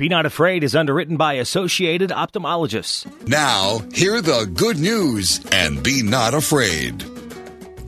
Be 0.00 0.08
Not 0.08 0.24
Afraid 0.24 0.64
is 0.64 0.74
underwritten 0.74 1.18
by 1.18 1.34
Associated 1.34 2.08
Ophthalmologists. 2.08 3.04
Now, 3.28 3.80
hear 3.92 4.22
the 4.22 4.50
good 4.54 4.78
news 4.78 5.44
and 5.52 5.82
be 5.82 6.02
not 6.02 6.32
afraid. 6.32 7.04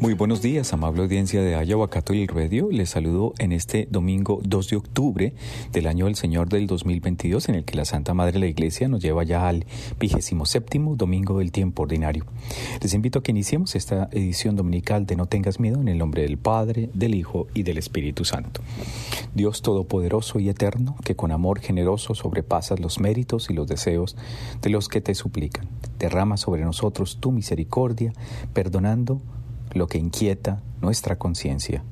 Muy 0.03 0.15
buenos 0.15 0.43
días, 0.43 0.73
amable 0.73 1.03
audiencia 1.03 1.43
de 1.43 1.65
Iowa 1.65 1.89
Catholic 1.89 2.33
Radio. 2.33 2.71
Les 2.73 2.91
saludo 2.91 3.35
en 3.39 3.53
este 3.53 3.87
domingo 3.89 4.41
2 4.43 4.71
de 4.71 4.77
octubre 4.77 5.33
del 5.71 5.87
año 5.87 6.07
del 6.07 6.17
Señor 6.17 6.49
del 6.49 6.67
2022, 6.67 7.49
en 7.49 7.55
el 7.55 7.65
que 7.65 7.77
la 7.77 7.85
Santa 7.85 8.13
Madre 8.13 8.33
de 8.33 8.39
la 8.41 8.47
Iglesia 8.47 8.89
nos 8.89 9.01
lleva 9.01 9.23
ya 9.23 9.47
al 9.47 9.65
vigésimo 10.01 10.45
séptimo 10.45 10.97
domingo 10.97 11.39
del 11.39 11.53
tiempo 11.53 11.85
ordinario. 11.85 12.27
Les 12.81 12.95
invito 12.95 13.21
a 13.21 13.23
que 13.23 13.31
iniciemos 13.31 13.77
esta 13.77 14.09
edición 14.11 14.57
dominical 14.57 15.07
de 15.07 15.15
No 15.15 15.27
tengas 15.27 15.61
miedo 15.61 15.81
en 15.81 15.87
el 15.87 15.99
nombre 15.99 16.23
del 16.23 16.37
Padre, 16.37 16.91
del 16.95 17.15
Hijo 17.15 17.47
y 17.55 17.63
del 17.63 17.79
Espíritu 17.79 18.25
Santo. 18.25 18.61
Dios 19.37 19.63
Todopoderoso 19.63 20.41
y 20.41 20.49
Eterno, 20.49 20.97
que 21.05 21.15
con 21.15 21.31
amor 21.31 21.61
generoso 21.61 22.17
sobrepasas 22.17 22.81
los 22.81 22.99
méritos 22.99 23.51
y 23.51 23.55
los 23.55 23.69
deseos 23.69 24.17
de 24.63 24.71
los 24.71 24.89
que 24.89 25.01
te 25.01 25.15
suplican, 25.15 25.69
derrama 26.01 26.39
sobre 26.39 26.65
nosotros 26.65 27.19
tu 27.21 27.31
misericordia, 27.31 28.13
perdonando 28.53 29.23
lo 29.75 29.87
que 29.87 29.99
inquieta 29.99 30.61
nuestra 30.81 31.17
conciencia 31.17 31.83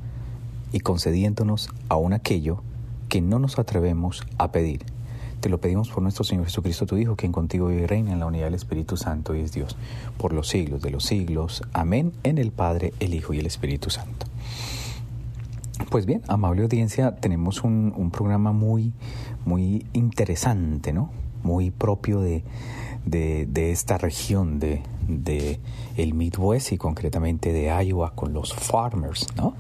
y 0.73 0.81
concediéndonos 0.81 1.71
aún 1.89 2.13
aquello 2.13 2.63
que 3.09 3.21
no 3.21 3.39
nos 3.39 3.59
atrevemos 3.59 4.23
a 4.39 4.53
pedir. 4.53 4.85
Te 5.41 5.49
lo 5.49 5.59
pedimos 5.59 5.89
por 5.89 6.03
nuestro 6.03 6.23
Señor 6.23 6.45
Jesucristo, 6.45 6.85
tu 6.87 6.97
Hijo, 6.99 7.17
quien 7.17 7.33
contigo 7.33 7.69
vive 7.69 7.83
y 7.83 7.87
reina 7.87 8.13
en 8.13 8.21
la 8.21 8.27
unidad 8.27 8.45
del 8.45 8.55
Espíritu 8.55 8.97
Santo 8.97 9.35
y 9.35 9.41
es 9.41 9.53
Dios, 9.53 9.77
por 10.19 10.35
los 10.35 10.49
siglos 10.49 10.83
de 10.83 10.91
los 10.91 11.05
siglos. 11.05 11.63
Amén. 11.73 12.13
En 12.25 12.37
el 12.37 12.53
Padre, 12.53 12.93
el 13.01 13.15
Hijo 13.15 13.33
y 13.33 13.39
el 13.39 13.47
Espíritu 13.47 13.89
Santo. 13.89 14.27
Pues 15.89 16.05
bien, 16.05 16.21
amable 16.29 16.63
audiencia, 16.63 17.17
tenemos 17.17 17.65
un, 17.65 17.95
un 17.97 18.11
programa 18.11 18.53
muy, 18.53 18.93
muy 19.47 19.87
interesante, 19.95 20.93
¿no? 20.93 21.11
Muy 21.43 21.71
propio 21.71 22.21
de, 22.21 22.45
de, 23.05 23.47
de 23.47 23.73
esta 23.73 23.99
región 23.99 24.59
de, 24.59 24.83
de, 25.09 25.61
el 25.97 26.15
Midwest 26.15 26.73
y 26.73 26.79
concretamente 26.79 27.53
de 27.53 27.67
Iowa 27.85 28.15
con 28.15 28.33
los 28.33 28.55
farmers, 28.55 29.27
¿no? 29.37 29.55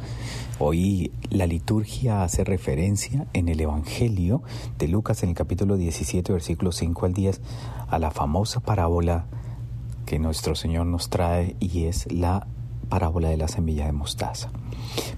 Hoy 0.58 1.10
la 1.30 1.46
liturgia 1.46 2.22
hace 2.22 2.44
referencia 2.44 3.26
en 3.32 3.48
el 3.48 3.60
Evangelio 3.60 4.42
de 4.78 4.88
Lucas 4.88 5.22
en 5.22 5.30
el 5.30 5.34
capítulo 5.34 5.76
17, 5.76 6.32
versículos 6.32 6.76
5 6.76 7.06
al 7.06 7.14
10, 7.14 7.40
a 7.88 7.98
la 7.98 8.10
famosa 8.10 8.60
parábola 8.60 9.24
que 10.04 10.18
nuestro 10.18 10.54
Señor 10.54 10.86
nos 10.86 11.08
trae 11.08 11.56
y 11.60 11.84
es 11.84 12.12
la 12.12 12.46
parábola 12.88 13.30
de 13.30 13.36
la 13.38 13.48
semilla 13.48 13.86
de 13.86 13.92
mostaza. 13.92 14.50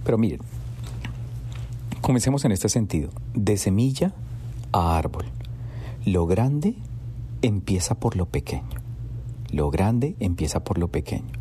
Pero 0.05 0.17
miren, 0.17 0.41
comencemos 2.03 2.45
en 2.45 2.53
este 2.53 2.69
sentido, 2.69 3.11
de 3.35 3.57
semilla 3.57 4.13
a 4.71 4.97
árbol. 4.97 5.25
Lo 6.05 6.27
grande 6.27 6.77
empieza 7.43 7.97
por 7.97 8.17
lo 8.17 8.27
pequeño. 8.27 8.81
Lo 9.51 9.71
grande 9.71 10.17
empieza 10.21 10.65
por 10.65 10.79
lo 10.79 10.89
pequeño. 10.89 11.33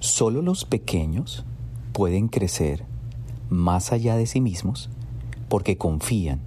Solo 0.00 0.40
los 0.40 0.64
pequeños 0.64 1.44
pueden 1.92 2.28
crecer 2.28 2.86
más 3.50 3.92
allá 3.92 4.16
de 4.16 4.26
sí 4.26 4.40
mismos 4.40 4.88
porque 5.48 5.76
confían 5.76 6.40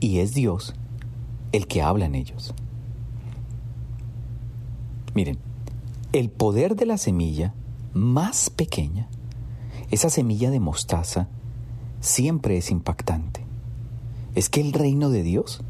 y 0.00 0.18
es 0.18 0.34
Dios 0.34 0.74
el 1.52 1.66
que 1.66 1.82
habla 1.82 2.06
en 2.06 2.14
ellos. 2.14 2.54
Miren, 5.14 5.38
el 6.12 6.30
poder 6.30 6.74
de 6.74 6.86
la 6.86 6.98
semilla 6.98 7.54
más 7.92 8.50
pequeña, 8.50 9.08
esa 9.90 10.10
semilla 10.10 10.50
de 10.50 10.58
mostaza, 10.58 11.28
siempre 12.00 12.56
es 12.56 12.70
impactante. 12.70 13.44
Es 14.34 14.48
que 14.48 14.60
el 14.60 14.72
reino 14.72 15.10
de 15.10 15.22
Dios 15.22 15.62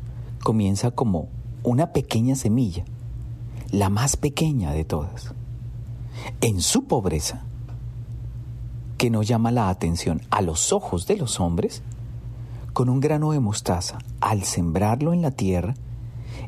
comienza 0.42 0.90
como 0.90 1.28
una 1.64 1.92
pequeña 1.92 2.36
semilla, 2.36 2.84
la 3.70 3.88
más 3.88 4.16
pequeña 4.16 4.72
de 4.72 4.84
todas, 4.84 5.34
en 6.40 6.60
su 6.60 6.84
pobreza, 6.84 7.42
que 8.98 9.10
no 9.10 9.22
llama 9.22 9.50
la 9.50 9.68
atención 9.70 10.22
a 10.30 10.42
los 10.42 10.72
ojos 10.72 11.06
de 11.06 11.16
los 11.16 11.40
hombres, 11.40 11.82
con 12.72 12.88
un 12.88 13.00
grano 13.00 13.32
de 13.32 13.40
mostaza, 13.40 13.98
al 14.20 14.44
sembrarlo 14.44 15.12
en 15.12 15.22
la 15.22 15.30
tierra, 15.30 15.74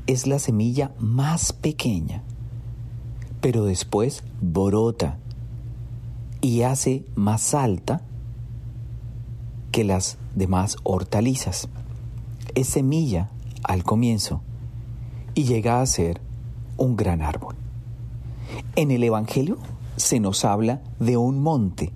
es 0.06 0.26
la 0.26 0.38
semilla 0.38 0.92
más 0.98 1.52
pequeña, 1.52 2.22
pero 3.40 3.64
después 3.64 4.22
brota 4.40 5.18
y 6.40 6.62
hace 6.62 7.04
más 7.14 7.54
alta 7.54 8.02
que 9.72 9.84
las 9.84 10.18
demás 10.34 10.76
hortalizas. 10.84 11.68
Es 12.54 12.68
semilla 12.68 13.30
al 13.64 13.82
comienzo, 13.82 14.42
y 15.36 15.44
llega 15.44 15.82
a 15.82 15.86
ser 15.86 16.20
un 16.78 16.96
gran 16.96 17.20
árbol. 17.20 17.54
En 18.74 18.90
el 18.90 19.04
Evangelio 19.04 19.58
se 19.96 20.18
nos 20.18 20.44
habla 20.46 20.80
de 20.98 21.18
un 21.18 21.42
monte 21.42 21.92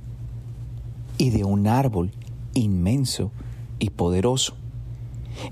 y 1.17 1.31
de 1.31 1.45
un 1.45 1.67
árbol 1.67 2.13
inmenso 2.55 3.33
y 3.79 3.91
poderoso. 3.91 4.55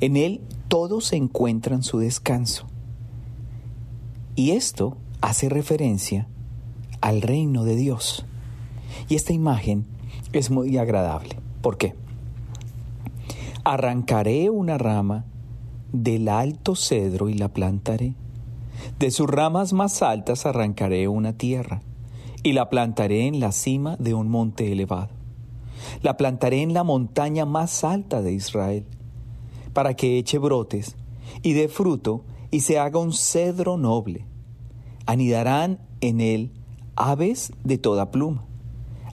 En 0.00 0.18
él 0.18 0.42
todos 0.68 1.14
encuentran 1.14 1.82
su 1.82 1.98
descanso. 1.98 2.66
Y 4.36 4.50
esto 4.50 4.98
hace 5.22 5.48
referencia 5.48 6.28
al 7.00 7.22
reino 7.22 7.64
de 7.64 7.74
Dios. 7.74 8.26
Y 9.08 9.14
esta 9.14 9.32
imagen 9.32 9.86
es 10.34 10.50
muy 10.50 10.76
agradable. 10.76 11.38
¿Por 11.62 11.78
qué? 11.78 11.94
Arrancaré 13.64 14.50
una 14.50 14.76
rama 14.76 15.24
del 15.92 16.28
alto 16.28 16.74
cedro 16.74 17.28
y 17.28 17.34
la 17.34 17.48
plantaré. 17.48 18.14
De 18.98 19.10
sus 19.10 19.28
ramas 19.28 19.72
más 19.72 20.02
altas 20.02 20.46
arrancaré 20.46 21.08
una 21.08 21.32
tierra 21.32 21.82
y 22.42 22.52
la 22.52 22.70
plantaré 22.70 23.26
en 23.26 23.40
la 23.40 23.52
cima 23.52 23.96
de 23.98 24.14
un 24.14 24.28
monte 24.28 24.72
elevado. 24.72 25.10
La 26.02 26.16
plantaré 26.16 26.62
en 26.62 26.74
la 26.74 26.84
montaña 26.84 27.44
más 27.46 27.84
alta 27.84 28.22
de 28.22 28.32
Israel, 28.32 28.84
para 29.72 29.94
que 29.94 30.18
eche 30.18 30.38
brotes 30.38 30.96
y 31.42 31.52
dé 31.52 31.68
fruto 31.68 32.24
y 32.50 32.60
se 32.60 32.78
haga 32.78 32.98
un 32.98 33.12
cedro 33.12 33.76
noble. 33.76 34.24
Anidarán 35.06 35.80
en 36.00 36.20
él 36.20 36.52
aves 36.96 37.52
de 37.64 37.78
toda 37.78 38.10
pluma, 38.10 38.44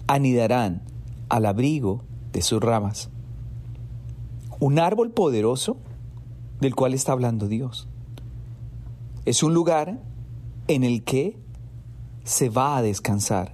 anidarán 0.07 0.83
al 1.29 1.45
abrigo 1.45 2.03
de 2.31 2.41
sus 2.41 2.61
ramas. 2.61 3.09
Un 4.59 4.79
árbol 4.79 5.11
poderoso 5.11 5.77
del 6.59 6.75
cual 6.75 6.93
está 6.93 7.11
hablando 7.11 7.47
Dios. 7.47 7.87
Es 9.25 9.43
un 9.43 9.53
lugar 9.53 10.01
en 10.67 10.83
el 10.83 11.03
que 11.03 11.37
se 12.23 12.49
va 12.49 12.77
a 12.77 12.81
descansar. 12.81 13.53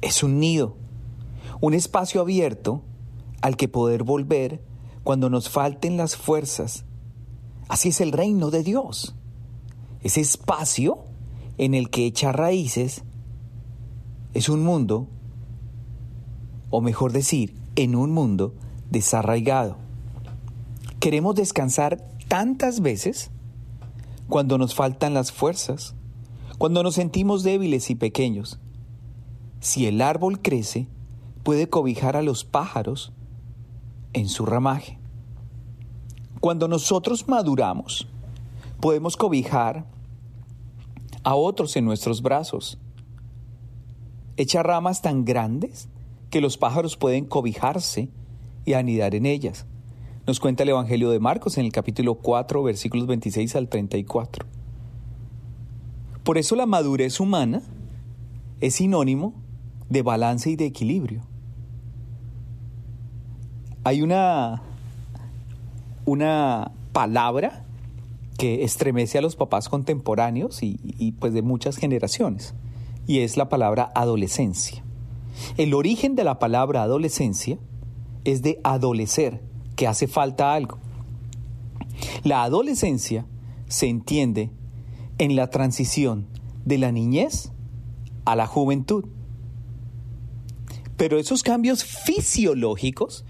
Es 0.00 0.22
un 0.22 0.38
nido, 0.38 0.76
un 1.60 1.74
espacio 1.74 2.20
abierto 2.20 2.82
al 3.40 3.56
que 3.56 3.68
poder 3.68 4.02
volver 4.02 4.62
cuando 5.02 5.30
nos 5.30 5.48
falten 5.48 5.96
las 5.96 6.16
fuerzas. 6.16 6.84
Así 7.68 7.90
es 7.90 8.00
el 8.00 8.12
reino 8.12 8.50
de 8.50 8.62
Dios. 8.62 9.14
Ese 10.02 10.20
espacio 10.20 11.04
en 11.58 11.74
el 11.74 11.90
que 11.90 12.06
echa 12.06 12.32
raíces 12.32 13.02
es 14.34 14.48
un 14.48 14.62
mundo, 14.62 15.08
o 16.70 16.80
mejor 16.80 17.12
decir, 17.12 17.56
en 17.76 17.94
un 17.94 18.10
mundo 18.12 18.54
desarraigado. 18.90 19.76
Queremos 21.00 21.34
descansar 21.34 22.15
tantas 22.28 22.80
veces 22.80 23.30
cuando 24.28 24.58
nos 24.58 24.74
faltan 24.74 25.14
las 25.14 25.32
fuerzas, 25.32 25.94
cuando 26.58 26.82
nos 26.82 26.94
sentimos 26.94 27.42
débiles 27.42 27.90
y 27.90 27.94
pequeños. 27.94 28.58
Si 29.60 29.86
el 29.86 30.00
árbol 30.00 30.40
crece, 30.40 30.88
puede 31.42 31.68
cobijar 31.68 32.16
a 32.16 32.22
los 32.22 32.44
pájaros 32.44 33.12
en 34.12 34.28
su 34.28 34.46
ramaje. 34.46 34.98
Cuando 36.40 36.68
nosotros 36.68 37.28
maduramos, 37.28 38.08
podemos 38.80 39.16
cobijar 39.16 39.86
a 41.22 41.34
otros 41.34 41.76
en 41.76 41.84
nuestros 41.84 42.22
brazos. 42.22 42.78
Echa 44.36 44.62
ramas 44.62 45.02
tan 45.02 45.24
grandes 45.24 45.88
que 46.30 46.40
los 46.40 46.56
pájaros 46.58 46.96
pueden 46.96 47.24
cobijarse 47.24 48.10
y 48.64 48.74
anidar 48.74 49.14
en 49.14 49.26
ellas. 49.26 49.66
Nos 50.26 50.40
cuenta 50.40 50.64
el 50.64 50.70
Evangelio 50.70 51.10
de 51.10 51.20
Marcos 51.20 51.56
en 51.56 51.66
el 51.66 51.70
capítulo 51.70 52.16
4, 52.16 52.60
versículos 52.64 53.06
26 53.06 53.54
al 53.54 53.68
34. 53.68 54.44
Por 56.24 56.36
eso 56.36 56.56
la 56.56 56.66
madurez 56.66 57.20
humana 57.20 57.62
es 58.60 58.74
sinónimo 58.74 59.34
de 59.88 60.02
balance 60.02 60.50
y 60.50 60.56
de 60.56 60.66
equilibrio. 60.66 61.22
Hay 63.84 64.02
una, 64.02 64.64
una 66.06 66.72
palabra 66.92 67.64
que 68.36 68.64
estremece 68.64 69.18
a 69.18 69.22
los 69.22 69.36
papás 69.36 69.68
contemporáneos 69.68 70.60
y, 70.64 70.80
y 70.82 71.12
pues 71.12 71.34
de 71.34 71.42
muchas 71.42 71.76
generaciones, 71.76 72.52
y 73.06 73.20
es 73.20 73.36
la 73.36 73.48
palabra 73.48 73.92
adolescencia. 73.94 74.82
El 75.56 75.72
origen 75.72 76.16
de 76.16 76.24
la 76.24 76.40
palabra 76.40 76.82
adolescencia 76.82 77.58
es 78.24 78.42
de 78.42 78.58
adolecer, 78.64 79.40
que 79.76 79.86
hace 79.86 80.08
falta 80.08 80.52
algo. 80.52 80.78
La 82.24 82.42
adolescencia 82.42 83.26
se 83.68 83.88
entiende 83.88 84.50
en 85.18 85.36
la 85.36 85.48
transición 85.48 86.26
de 86.64 86.78
la 86.78 86.92
niñez 86.92 87.52
a 88.24 88.36
la 88.36 88.46
juventud. 88.46 89.04
Pero 90.96 91.18
esos 91.18 91.42
cambios 91.42 91.84
fisiológicos 91.84 93.24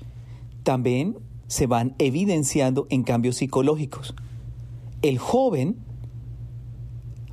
también 0.63 1.19
se 1.49 1.67
van 1.67 1.95
evidenciando 1.99 2.87
en 2.91 3.03
cambios 3.03 3.37
psicológicos. 3.37 4.15
El 5.03 5.19
joven 5.19 5.77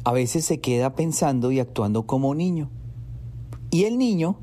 a 0.04 0.12
veces 0.12 0.46
se 0.46 0.60
queda 0.60 0.96
pensando 0.96 1.52
y 1.52 1.60
actuando 1.60 2.06
como 2.06 2.36
niño. 2.36 2.70
Y 3.72 3.86
el 3.86 3.98
niño 3.98 4.38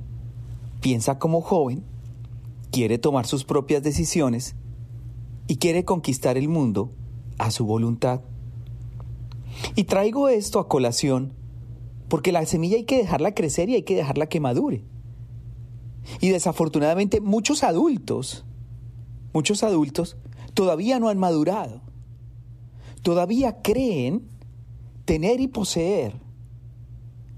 piensa 0.81 1.19
como 1.19 1.40
joven, 1.40 1.84
quiere 2.70 2.99
tomar 2.99 3.26
sus 3.26 3.44
propias 3.44 3.82
decisiones 3.82 4.55
y 5.46 5.56
quiere 5.56 5.84
conquistar 5.84 6.37
el 6.37 6.49
mundo 6.49 6.90
a 7.38 7.50
su 7.50 7.64
voluntad. 7.64 8.20
Y 9.75 9.84
traigo 9.84 10.28
esto 10.28 10.58
a 10.58 10.69
colación 10.69 11.32
porque 12.08 12.32
la 12.32 12.44
semilla 12.46 12.76
hay 12.76 12.84
que 12.84 12.99
dejarla 12.99 13.34
crecer 13.34 13.69
y 13.69 13.75
hay 13.75 13.82
que 13.82 13.96
dejarla 13.96 14.28
que 14.28 14.40
madure. 14.40 14.84
Y 16.20 16.28
desafortunadamente 16.31 17.20
muchos 17.20 17.62
adultos, 17.62 18.44
muchos 19.32 19.62
adultos 19.62 20.16
todavía 20.55 20.99
no 20.99 21.08
han 21.08 21.19
madurado. 21.19 21.82
Todavía 23.02 23.62
creen 23.62 24.28
tener 25.05 25.40
y 25.40 25.49
poseer 25.49 26.20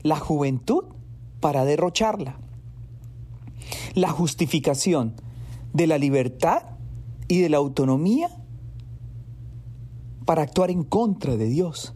la 0.02 0.18
juventud 0.18 0.84
para 1.40 1.64
derrocharla. 1.64 2.41
La 3.94 4.10
justificación 4.10 5.14
de 5.72 5.86
la 5.86 5.98
libertad 5.98 6.62
y 7.28 7.40
de 7.40 7.48
la 7.48 7.56
autonomía 7.58 8.28
para 10.24 10.42
actuar 10.42 10.70
en 10.70 10.84
contra 10.84 11.36
de 11.36 11.46
Dios. 11.46 11.94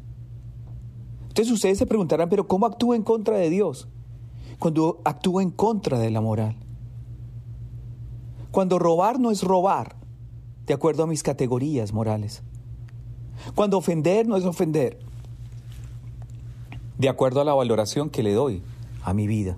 Entonces 1.28 1.52
ustedes 1.52 1.78
se 1.78 1.86
preguntarán, 1.86 2.28
pero 2.28 2.48
¿cómo 2.48 2.66
actúo 2.66 2.94
en 2.94 3.02
contra 3.02 3.36
de 3.36 3.50
Dios? 3.50 3.88
Cuando 4.58 5.00
actúo 5.04 5.40
en 5.40 5.50
contra 5.50 5.98
de 5.98 6.10
la 6.10 6.20
moral. 6.20 6.56
Cuando 8.50 8.78
robar 8.78 9.20
no 9.20 9.30
es 9.30 9.42
robar, 9.42 9.96
de 10.66 10.74
acuerdo 10.74 11.02
a 11.02 11.06
mis 11.06 11.22
categorías 11.22 11.92
morales. 11.92 12.42
Cuando 13.54 13.76
ofender 13.76 14.26
no 14.26 14.36
es 14.36 14.44
ofender, 14.44 14.98
de 16.98 17.08
acuerdo 17.08 17.40
a 17.40 17.44
la 17.44 17.52
valoración 17.52 18.08
que 18.08 18.22
le 18.22 18.32
doy 18.32 18.62
a 19.02 19.12
mi 19.12 19.26
vida. 19.26 19.56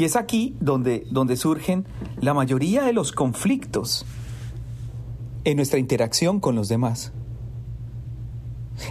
Y 0.00 0.04
es 0.04 0.16
aquí 0.16 0.56
donde, 0.60 1.06
donde 1.10 1.36
surgen 1.36 1.84
la 2.22 2.32
mayoría 2.32 2.84
de 2.84 2.94
los 2.94 3.12
conflictos 3.12 4.06
en 5.44 5.58
nuestra 5.58 5.78
interacción 5.78 6.40
con 6.40 6.54
los 6.54 6.70
demás. 6.70 7.12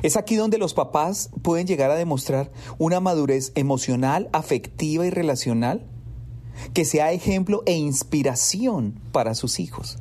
Es 0.03 0.17
aquí 0.17 0.35
donde 0.35 0.59
los 0.59 0.75
papás 0.75 1.31
pueden 1.41 1.65
llegar 1.65 1.89
a 1.89 1.95
demostrar 1.95 2.51
una 2.77 2.99
madurez 2.99 3.53
emocional, 3.55 4.29
afectiva 4.33 5.03
y 5.03 5.09
relacional 5.09 5.87
que 6.75 6.85
sea 6.85 7.11
ejemplo 7.11 7.63
e 7.65 7.73
inspiración 7.73 9.01
para 9.11 9.33
sus 9.33 9.59
hijos. 9.59 9.97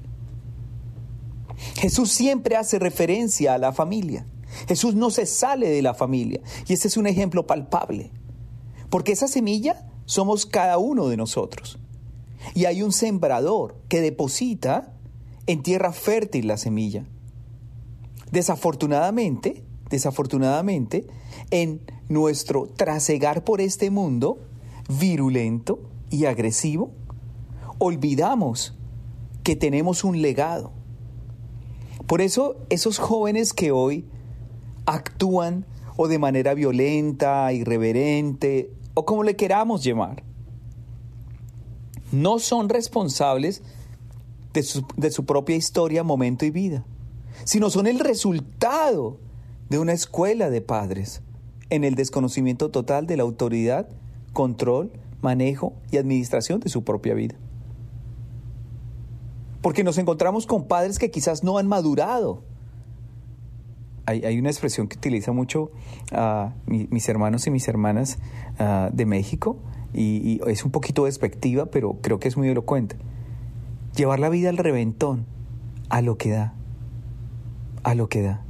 Jesús 1.77 2.13
siempre 2.13 2.55
hace 2.55 2.79
referencia 2.79 3.55
a 3.55 3.59
la 3.59 3.73
familia. 3.73 4.27
Jesús 4.67 4.95
no 4.95 5.09
se 5.09 5.25
sale 5.25 5.71
de 5.71 5.81
la 5.81 5.95
familia. 5.95 6.43
Y 6.67 6.75
este 6.75 6.89
es 6.89 6.99
un 6.99 7.07
ejemplo 7.07 7.47
palpable. 7.47 8.11
Porque 8.91 9.13
esa 9.13 9.27
semilla 9.27 9.89
somos 10.09 10.47
cada 10.47 10.79
uno 10.79 11.09
de 11.09 11.19
nosotros. 11.19 11.79
Y 12.55 12.65
hay 12.65 12.83
un 12.83 12.93
sembrador 12.93 13.77
que 13.89 14.01
deposita 14.01 14.95
en 15.47 15.63
tierra 15.63 15.93
fértil 15.93 16.49
la 16.49 16.57
semilla. 16.57 17.05
Desafortunadamente, 18.33 19.63
desafortunadamente, 19.91 21.07
en 21.51 21.83
nuestro 22.09 22.69
trasegar 22.75 23.45
por 23.45 23.61
este 23.61 23.91
mundo 23.91 24.39
virulento 24.89 25.79
y 26.09 26.25
agresivo, 26.25 26.91
olvidamos 27.77 28.75
que 29.43 29.57
tenemos 29.57 30.05
un 30.05 30.23
legado. 30.23 30.73
Por 32.07 32.23
eso 32.23 32.57
esos 32.71 32.97
jóvenes 32.97 33.53
que 33.53 33.73
hoy 33.73 34.07
actúan 34.87 35.67
o 35.99 36.09
de 36.09 36.19
manera 36.19 36.55
violenta, 36.55 37.53
irreverente, 37.53 38.71
o 38.99 39.05
como 39.05 39.23
le 39.23 39.37
queramos 39.37 39.85
llamar, 39.85 40.25
no 42.11 42.41
son 42.41 42.69
responsables 42.69 43.63
de 44.53 44.65
su, 44.65 44.85
de 44.97 45.13
su, 45.13 45.25
propia 45.25 45.55
historia, 45.55 46.03
momento 46.03 46.45
y 46.45 46.51
vida, 46.51 46.85
sino 47.45 47.71
son 47.71 47.87
el 47.87 48.01
resultado 48.01 49.21
de 49.71 49.79
una 49.79 49.93
escuela 49.93 50.51
de 50.51 50.63
padres 50.63 51.23
en 51.71 51.85
el 51.85 51.95
desconocimiento 51.95 52.73
total 52.73 53.07
de 53.07 53.17
la 53.17 53.23
autoridad, 53.23 53.89
control, 54.33 54.91
manejo 55.23 55.75
y 55.93 55.99
administración 55.99 56.59
de 56.59 56.69
su 56.69 56.83
propia 56.83 57.15
vida. 57.15 57.37
Porque 59.63 59.85
nos 59.85 59.97
encontramos 59.99 60.45
con 60.45 60.67
padres 60.67 60.99
que 60.99 61.13
quizás 61.13 61.45
no 61.45 61.57
han 61.57 61.69
madurado 61.69 62.43
hay, 64.09 64.39
una 64.39 64.51
expresión 64.51 64.89
que 64.89 64.97
utiliza 64.97 65.33
mucho 65.33 65.71
a 66.13 66.55
mis 66.67 67.09
hermanos 67.09 67.47
y 67.47 67.51
mis 67.51 67.69
hermanas 67.69 68.19
ah, 68.59 68.91
de 68.93 69.07
México 69.07 69.59
y, 69.93 70.41
es 70.47 70.65
un 70.65 70.71
poquito 70.71 71.05
despectiva, 71.05 71.67
pero 71.67 71.99
creo 72.01 72.19
que 72.19 72.29
es 72.29 72.37
muy 72.37 72.49
elocuente. 72.49 72.97
Llevar 73.97 74.21
la 74.21 74.29
vida 74.29 74.49
al 74.49 74.57
reventón, 74.57 75.27
a 75.89 76.03
lo 76.03 76.17
que 76.17 76.31
da, 76.31 76.55
a 77.83 77.95
lo 77.95 78.09
que 78.09 78.23
da. 78.23 78.45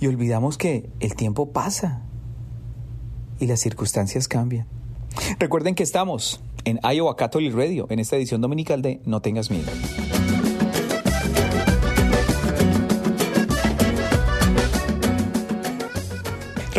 Y 0.00 0.06
olvidamos 0.06 0.58
que 0.58 0.90
el 1.00 1.14
tiempo 1.14 1.50
pasa 1.50 2.02
y 3.38 3.46
las 3.46 3.60
circunstancias 3.60 4.28
cambian. 4.28 4.66
Recuerden 5.38 5.74
que 5.74 5.82
estamos 5.82 6.42
en 6.64 6.80
Iowa 6.82 7.16
Catholic 7.16 7.54
Radio 7.54 7.86
en 7.90 7.98
esta 7.98 8.16
edición 8.16 8.40
dominical 8.40 8.82
de 8.82 9.00
No 9.04 9.20
tengas 9.20 9.50
miedo. 9.50 9.70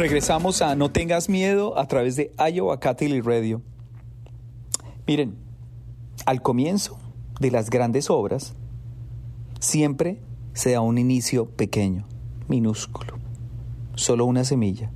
Regresamos 0.02 0.64
a 0.64 0.74
No 0.76 0.92
tengas 0.92 1.30
miedo 1.30 1.78
a 1.78 1.88
través 1.88 2.16
de 2.16 2.34
Iowa 2.52 2.80
Catholic 2.80 3.24
Radio. 3.24 3.62
Miren, 5.06 5.36
al 6.26 6.42
comienzo 6.42 6.98
de 7.40 7.52
las 7.52 7.70
grandes 7.70 8.10
obras 8.10 8.56
siempre 9.60 10.20
se 10.54 10.72
da 10.72 10.82
un 10.82 10.98
inicio 10.98 11.52
pequeño, 11.52 12.08
minúsculo, 12.48 13.14
solo 13.94 14.26
una 14.26 14.44
semilla. 14.44 14.92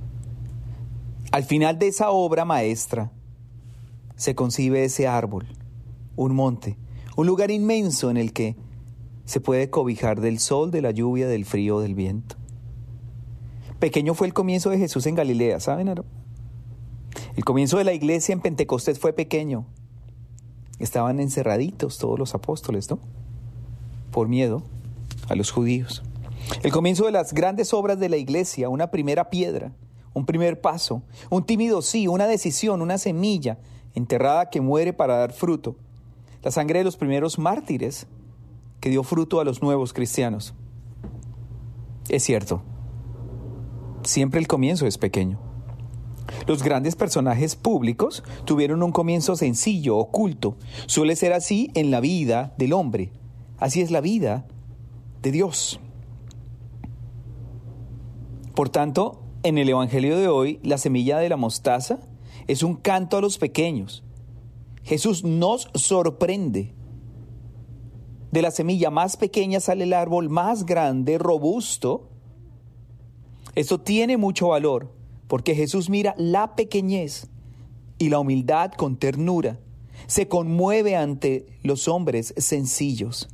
Al 1.30 1.44
final 1.44 1.78
de 1.78 1.86
esa 1.86 2.10
obra 2.10 2.44
maestra 2.44 3.12
se 4.16 4.34
concibe 4.34 4.82
ese 4.82 5.06
árbol, 5.06 5.46
un 6.16 6.34
monte, 6.34 6.78
un 7.16 7.28
lugar 7.28 7.52
inmenso 7.52 8.10
en 8.10 8.16
el 8.16 8.32
que 8.32 8.56
se 9.24 9.38
puede 9.38 9.70
cobijar 9.70 10.20
del 10.20 10.40
sol, 10.40 10.72
de 10.72 10.82
la 10.82 10.90
lluvia, 10.90 11.28
del 11.28 11.44
frío, 11.44 11.78
del 11.78 11.94
viento. 11.94 12.34
Pequeño 13.78 14.14
fue 14.14 14.26
el 14.26 14.34
comienzo 14.34 14.70
de 14.70 14.78
Jesús 14.78 15.06
en 15.06 15.14
Galilea, 15.14 15.60
¿saben? 15.60 15.88
El 17.36 17.44
comienzo 17.44 17.78
de 17.78 17.84
la 17.84 17.92
iglesia 17.92 18.32
en 18.32 18.40
Pentecostés 18.40 18.98
fue 18.98 19.12
pequeño. 19.12 19.66
Estaban 20.78 21.20
encerraditos 21.20 21.98
todos 21.98 22.18
los 22.18 22.34
apóstoles, 22.34 22.90
¿no? 22.90 22.98
Por 24.10 24.28
miedo 24.28 24.62
a 25.28 25.34
los 25.34 25.50
judíos. 25.50 26.02
El 26.62 26.72
comienzo 26.72 27.04
de 27.06 27.12
las 27.12 27.34
grandes 27.34 27.74
obras 27.74 27.98
de 27.98 28.08
la 28.08 28.16
iglesia, 28.16 28.68
una 28.68 28.90
primera 28.90 29.30
piedra, 29.30 29.72
un 30.14 30.24
primer 30.24 30.60
paso, 30.60 31.02
un 31.28 31.44
tímido 31.44 31.82
sí, 31.82 32.08
una 32.08 32.26
decisión, 32.26 32.80
una 32.80 32.98
semilla 32.98 33.58
enterrada 33.94 34.48
que 34.48 34.60
muere 34.60 34.92
para 34.92 35.16
dar 35.16 35.32
fruto. 35.32 35.76
La 36.42 36.50
sangre 36.50 36.78
de 36.78 36.84
los 36.84 36.96
primeros 36.96 37.38
mártires 37.38 38.06
que 38.80 38.88
dio 38.88 39.02
fruto 39.02 39.40
a 39.40 39.44
los 39.44 39.62
nuevos 39.62 39.92
cristianos. 39.92 40.54
Es 42.08 42.22
cierto, 42.22 42.62
siempre 44.06 44.40
el 44.40 44.48
comienzo 44.48 44.86
es 44.86 44.98
pequeño. 44.98 45.38
Los 46.46 46.62
grandes 46.62 46.96
personajes 46.96 47.56
públicos 47.56 48.22
tuvieron 48.44 48.82
un 48.82 48.92
comienzo 48.92 49.36
sencillo, 49.36 49.96
oculto. 49.96 50.56
Suele 50.86 51.16
ser 51.16 51.32
así 51.32 51.70
en 51.74 51.90
la 51.90 52.00
vida 52.00 52.54
del 52.58 52.72
hombre. 52.72 53.12
Así 53.58 53.80
es 53.80 53.90
la 53.90 54.00
vida 54.00 54.46
de 55.22 55.30
Dios. 55.30 55.80
Por 58.54 58.68
tanto, 58.68 59.22
en 59.42 59.58
el 59.58 59.68
Evangelio 59.68 60.16
de 60.18 60.28
hoy, 60.28 60.60
la 60.62 60.78
semilla 60.78 61.18
de 61.18 61.28
la 61.28 61.36
mostaza 61.36 62.00
es 62.46 62.62
un 62.62 62.76
canto 62.76 63.16
a 63.16 63.20
los 63.20 63.38
pequeños. 63.38 64.02
Jesús 64.82 65.24
nos 65.24 65.68
sorprende. 65.74 66.74
De 68.30 68.42
la 68.42 68.50
semilla 68.50 68.90
más 68.90 69.16
pequeña 69.16 69.60
sale 69.60 69.84
el 69.84 69.92
árbol 69.92 70.28
más 70.28 70.64
grande, 70.64 71.18
robusto, 71.18 72.08
esto 73.56 73.80
tiene 73.80 74.16
mucho 74.18 74.48
valor 74.48 74.92
porque 75.26 75.54
Jesús 75.54 75.90
mira 75.90 76.14
la 76.18 76.54
pequeñez 76.54 77.26
y 77.98 78.10
la 78.10 78.20
humildad 78.20 78.72
con 78.72 78.96
ternura. 78.96 79.58
Se 80.06 80.28
conmueve 80.28 80.94
ante 80.94 81.46
los 81.62 81.88
hombres 81.88 82.34
sencillos. 82.36 83.28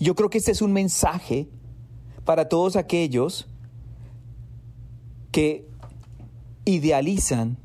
Yo 0.00 0.14
creo 0.14 0.30
que 0.30 0.38
este 0.38 0.50
es 0.50 0.62
un 0.62 0.72
mensaje 0.72 1.46
para 2.24 2.48
todos 2.48 2.76
aquellos 2.76 3.46
que 5.30 5.68
idealizan 6.64 7.58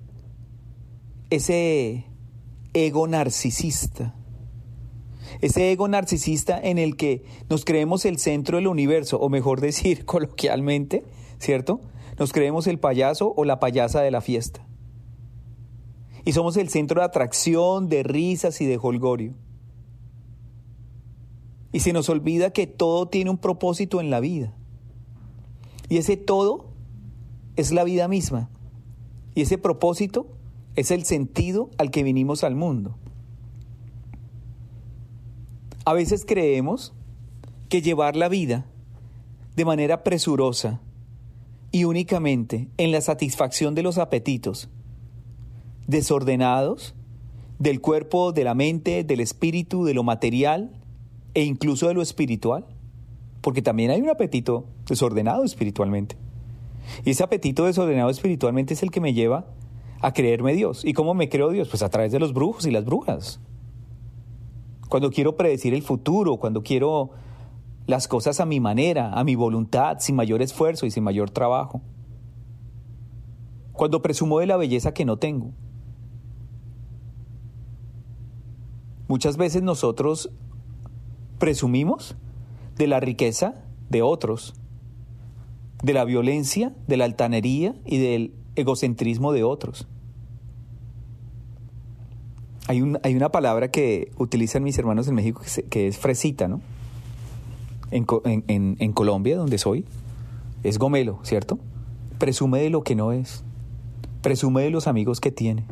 ese 1.29 2.05
ego 2.73 3.07
narcisista. 3.07 4.18
Ese 5.41 5.71
ego 5.71 5.87
narcisista 5.87 6.59
en 6.59 6.77
el 6.77 6.95
que 6.95 7.23
nos 7.49 7.65
creemos 7.65 8.05
el 8.05 8.17
centro 8.19 8.57
del 8.57 8.67
universo, 8.67 9.19
o 9.19 9.29
mejor 9.29 9.61
decir 9.61 10.05
coloquialmente, 10.05 11.03
¿cierto? 11.37 11.81
Nos 12.17 12.33
creemos 12.33 12.67
el 12.67 12.79
payaso 12.79 13.33
o 13.35 13.45
la 13.45 13.59
payasa 13.59 14.01
de 14.01 14.11
la 14.11 14.21
fiesta. 14.21 14.65
Y 16.25 16.33
somos 16.33 16.57
el 16.57 16.69
centro 16.69 17.01
de 17.01 17.05
atracción, 17.05 17.87
de 17.87 18.03
risas 18.03 18.59
y 18.61 18.65
de 18.65 18.77
holgorio. 18.81 19.33
Y 21.71 21.79
se 21.79 21.93
nos 21.93 22.09
olvida 22.09 22.51
que 22.51 22.67
todo 22.67 23.07
tiene 23.07 23.29
un 23.29 23.37
propósito 23.37 24.01
en 24.01 24.09
la 24.09 24.19
vida. 24.19 24.53
Y 25.87 25.97
ese 25.97 26.17
todo 26.17 26.65
es 27.55 27.71
la 27.71 27.83
vida 27.83 28.07
misma. 28.07 28.49
Y 29.33 29.41
ese 29.41 29.57
propósito 29.57 30.27
es 30.75 30.91
el 30.91 31.05
sentido 31.05 31.69
al 31.77 31.91
que 31.91 32.03
vinimos 32.03 32.43
al 32.43 32.55
mundo. 32.55 32.97
A 35.89 35.93
veces 35.93 36.23
creemos 36.23 36.93
que 37.67 37.81
llevar 37.81 38.15
la 38.15 38.29
vida 38.29 38.67
de 39.55 39.65
manera 39.65 40.03
presurosa 40.03 40.81
y 41.71 41.85
únicamente 41.85 42.67
en 42.77 42.91
la 42.91 43.01
satisfacción 43.01 43.73
de 43.73 43.81
los 43.81 43.97
apetitos, 43.97 44.69
desordenados, 45.87 46.93
del 47.57 47.81
cuerpo, 47.81 48.33
de 48.33 48.43
la 48.43 48.53
mente, 48.53 49.03
del 49.03 49.19
espíritu, 49.19 49.83
de 49.83 49.95
lo 49.95 50.03
material 50.03 50.69
e 51.33 51.43
incluso 51.43 51.87
de 51.87 51.95
lo 51.95 52.03
espiritual, 52.03 52.67
porque 53.41 53.63
también 53.63 53.89
hay 53.89 53.99
un 53.99 54.09
apetito 54.09 54.65
desordenado 54.87 55.43
espiritualmente. 55.43 56.17
Y 57.03 57.09
ese 57.09 57.23
apetito 57.23 57.65
desordenado 57.65 58.11
espiritualmente 58.11 58.75
es 58.75 58.83
el 58.83 58.91
que 58.91 59.01
me 59.01 59.15
lleva 59.15 59.47
a 60.01 60.13
creerme 60.13 60.53
Dios. 60.53 60.85
¿Y 60.85 60.93
cómo 60.93 61.15
me 61.15 61.29
creo 61.29 61.49
Dios? 61.49 61.67
Pues 61.67 61.81
a 61.81 61.89
través 61.89 62.11
de 62.11 62.19
los 62.19 62.31
brujos 62.31 62.67
y 62.67 62.69
las 62.69 62.85
brujas. 62.85 63.39
Cuando 64.89 65.11
quiero 65.11 65.37
predecir 65.37 65.73
el 65.73 65.83
futuro, 65.83 66.37
cuando 66.37 66.63
quiero 66.63 67.11
las 67.85 68.07
cosas 68.07 68.39
a 68.39 68.45
mi 68.45 68.59
manera, 68.59 69.13
a 69.13 69.23
mi 69.23 69.35
voluntad, 69.35 69.97
sin 69.99 70.15
mayor 70.15 70.41
esfuerzo 70.41 70.85
y 70.85 70.91
sin 70.91 71.03
mayor 71.03 71.29
trabajo. 71.29 71.81
Cuando 73.71 74.01
presumo 74.01 74.39
de 74.39 74.47
la 74.47 74.57
belleza 74.57 74.93
que 74.93 75.05
no 75.05 75.17
tengo. 75.17 75.51
Muchas 79.07 79.37
veces 79.37 79.61
nosotros 79.63 80.31
presumimos 81.37 82.15
de 82.75 82.87
la 82.87 82.99
riqueza 82.99 83.63
de 83.89 84.01
otros, 84.01 84.55
de 85.83 85.93
la 85.93 86.03
violencia, 86.03 86.75
de 86.87 86.97
la 86.97 87.05
altanería 87.05 87.75
y 87.85 87.97
del 87.97 88.33
egocentrismo 88.55 89.33
de 89.33 89.43
otros. 89.43 89.87
Hay, 92.69 92.81
una 93.15 93.29
palabra 93.29 93.71
que 93.71 94.11
utilizan 94.19 94.61
mis 94.61 94.77
hermanos 94.77 95.07
en 95.07 95.15
México 95.15 95.41
que, 95.71 95.87
es 95.87 95.97
fresita, 95.97 96.47
¿no? 96.47 96.61
En, 97.89 98.05
en 98.79 98.93
Colombia, 98.93 99.37
donde 99.37 99.57
soy, 99.57 99.85
es 100.61 100.77
gomelo, 100.77 101.17
¿cierto? 101.23 101.57
Presume 102.19 102.61
de 102.61 102.69
lo 102.69 102.83
que 102.83 102.93
no 102.93 103.11
es. 103.11 103.43
Presume 104.21 104.61
de 104.61 104.69
los 104.69 104.85
amigos 104.85 105.19
que 105.19 105.31
tiene. 105.31 105.65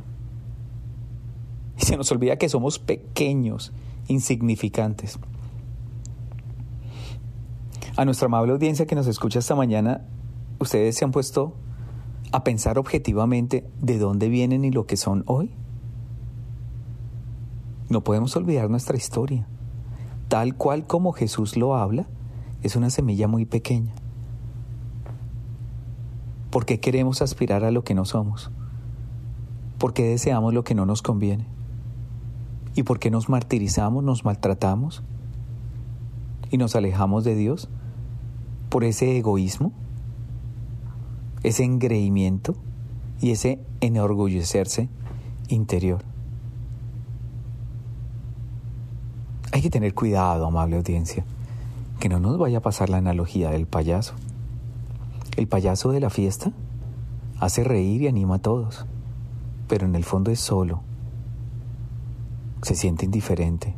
Y 1.80 1.86
se 1.86 1.98
nos 1.98 2.12
olvida 2.12 2.38
que 2.38 2.50
somos 2.50 2.80
pequeños, 2.80 3.74
insignificantes. 4.08 5.20
A 7.96 8.06
nuestra 8.06 8.26
amable 8.26 8.54
audiencia 8.54 8.88
que 8.88 8.96
nos 8.96 9.06
escucha 9.06 9.38
esta 9.38 9.54
mañana, 9.54 10.02
ustedes 10.58 10.96
se 10.96 11.06
han 11.06 11.12
puesto 11.12 11.54
a 12.32 12.44
pensar 12.44 12.80
objetivamente 12.80 13.70
de 13.80 14.00
dónde 14.00 14.30
vienen 14.30 14.66
y 14.66 14.72
lo 14.72 14.88
que 14.88 14.98
son 14.98 15.24
hoy? 15.28 15.52
No 17.90 18.04
podemos 18.04 18.36
olvidar 18.36 18.70
nuestra 18.70 18.98
historia. 18.98 19.48
Tal 20.28 20.56
cual 20.56 20.86
como 20.86 21.14
Jesús 21.14 21.56
lo 21.58 21.76
habla, 21.76 22.08
es 22.64 22.76
una 22.76 22.90
semilla 22.90 23.28
muy 23.28 23.46
pequeña. 23.46 23.94
¿Por 26.50 26.66
qué 26.66 26.80
queremos 26.80 27.22
aspirar 27.22 27.64
a 27.64 27.72
lo 27.72 27.84
que 27.84 27.94
no 27.94 28.06
somos? 28.06 28.52
¿Por 29.78 29.94
qué 29.94 30.04
deseamos 30.04 30.54
lo 30.54 30.64
que 30.64 30.76
no 30.76 30.86
nos 30.86 31.02
conviene? 31.02 31.46
¿Y 32.76 32.84
por 32.84 33.00
qué 33.00 33.12
nos 33.12 33.30
martirizamos, 33.30 34.04
nos 34.04 34.26
maltratamos 34.26 35.04
y 36.52 36.58
nos 36.58 36.76
alejamos 36.76 37.24
de 37.24 37.36
Dios? 37.36 37.70
¿Por 38.70 38.84
ese 38.84 39.18
egoísmo? 39.18 39.72
ese 41.44 41.64
engreimiento 41.64 42.56
y 43.22 43.32
ese 43.32 43.60
enorgullecerse 43.82 44.90
interior. 45.48 46.04
Hay 49.58 49.64
que 49.64 49.72
tener 49.72 49.96
cuidado, 49.96 50.46
amable 50.46 50.76
audiencia, 50.76 51.26
que 52.00 52.10
no 52.10 52.20
nos 52.20 52.38
vaya 52.38 52.60
a 52.60 52.62
pasar 52.62 52.90
la 52.90 52.98
analogía 52.98 53.50
del 53.50 53.66
payaso. 53.66 54.14
El 55.36 55.48
payaso 55.48 55.90
de 55.90 56.00
la 56.00 56.12
fiesta 56.12 56.52
hace 57.40 57.64
reír 57.64 58.04
y 58.04 58.08
anima 58.08 58.36
a 58.36 58.40
todos, 58.40 58.86
pero 59.68 59.88
en 59.88 59.96
el 59.96 60.04
fondo 60.04 60.30
es 60.30 60.40
solo. 60.40 60.82
Se 62.62 62.76
siente 62.76 63.06
indiferente, 63.06 63.74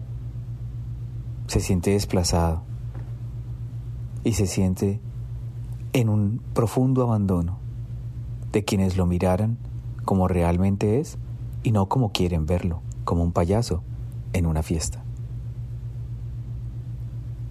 se 1.47 1.61
siente 1.61 1.91
desplazado 1.91 2.63
y 4.25 4.33
se 4.33 4.47
siente 4.47 4.99
en 5.93 6.09
un 6.09 6.41
profundo 6.53 7.03
abandono 7.03 7.57
de 8.51 8.65
quienes 8.65 8.97
lo 8.97 9.05
miraran 9.05 9.57
como 10.03 10.27
realmente 10.27 10.99
es 10.99 11.17
y 11.63 11.71
no 11.71 11.87
como 11.87 12.11
quieren 12.11 12.45
verlo, 12.45 12.81
como 13.05 13.23
un 13.23 13.31
payaso 13.31 13.81
en 14.33 14.45
una 14.45 14.61
fiesta. 14.61 15.05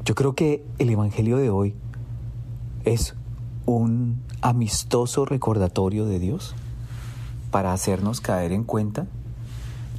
Yo 0.08 0.14
creo 0.14 0.34
que 0.34 0.64
el 0.78 0.88
Evangelio 0.88 1.36
de 1.36 1.50
hoy 1.50 1.74
es 2.86 3.14
un 3.66 4.22
amistoso 4.40 5.26
recordatorio 5.26 6.06
de 6.06 6.18
Dios 6.18 6.54
para 7.50 7.74
hacernos 7.74 8.22
caer 8.22 8.52
en 8.52 8.64
cuenta 8.64 9.06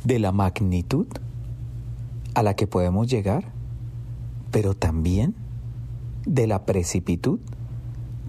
de 0.04 0.18
la 0.18 0.32
magnitud 0.32 1.06
a 2.34 2.42
la 2.42 2.56
que 2.56 2.66
podemos 2.66 3.08
llegar, 3.08 3.52
pero 4.50 4.74
también 4.74 5.36
de 6.26 6.48
la 6.48 6.66
precipitud 6.66 7.40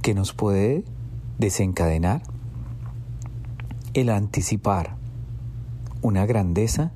que 0.03 0.13
nos 0.13 0.35
puede 0.35 0.85
desencadenar 1.39 2.21
el 3.95 4.11
anticipar 4.11 4.97
una 6.03 6.27
grandeza 6.27 6.93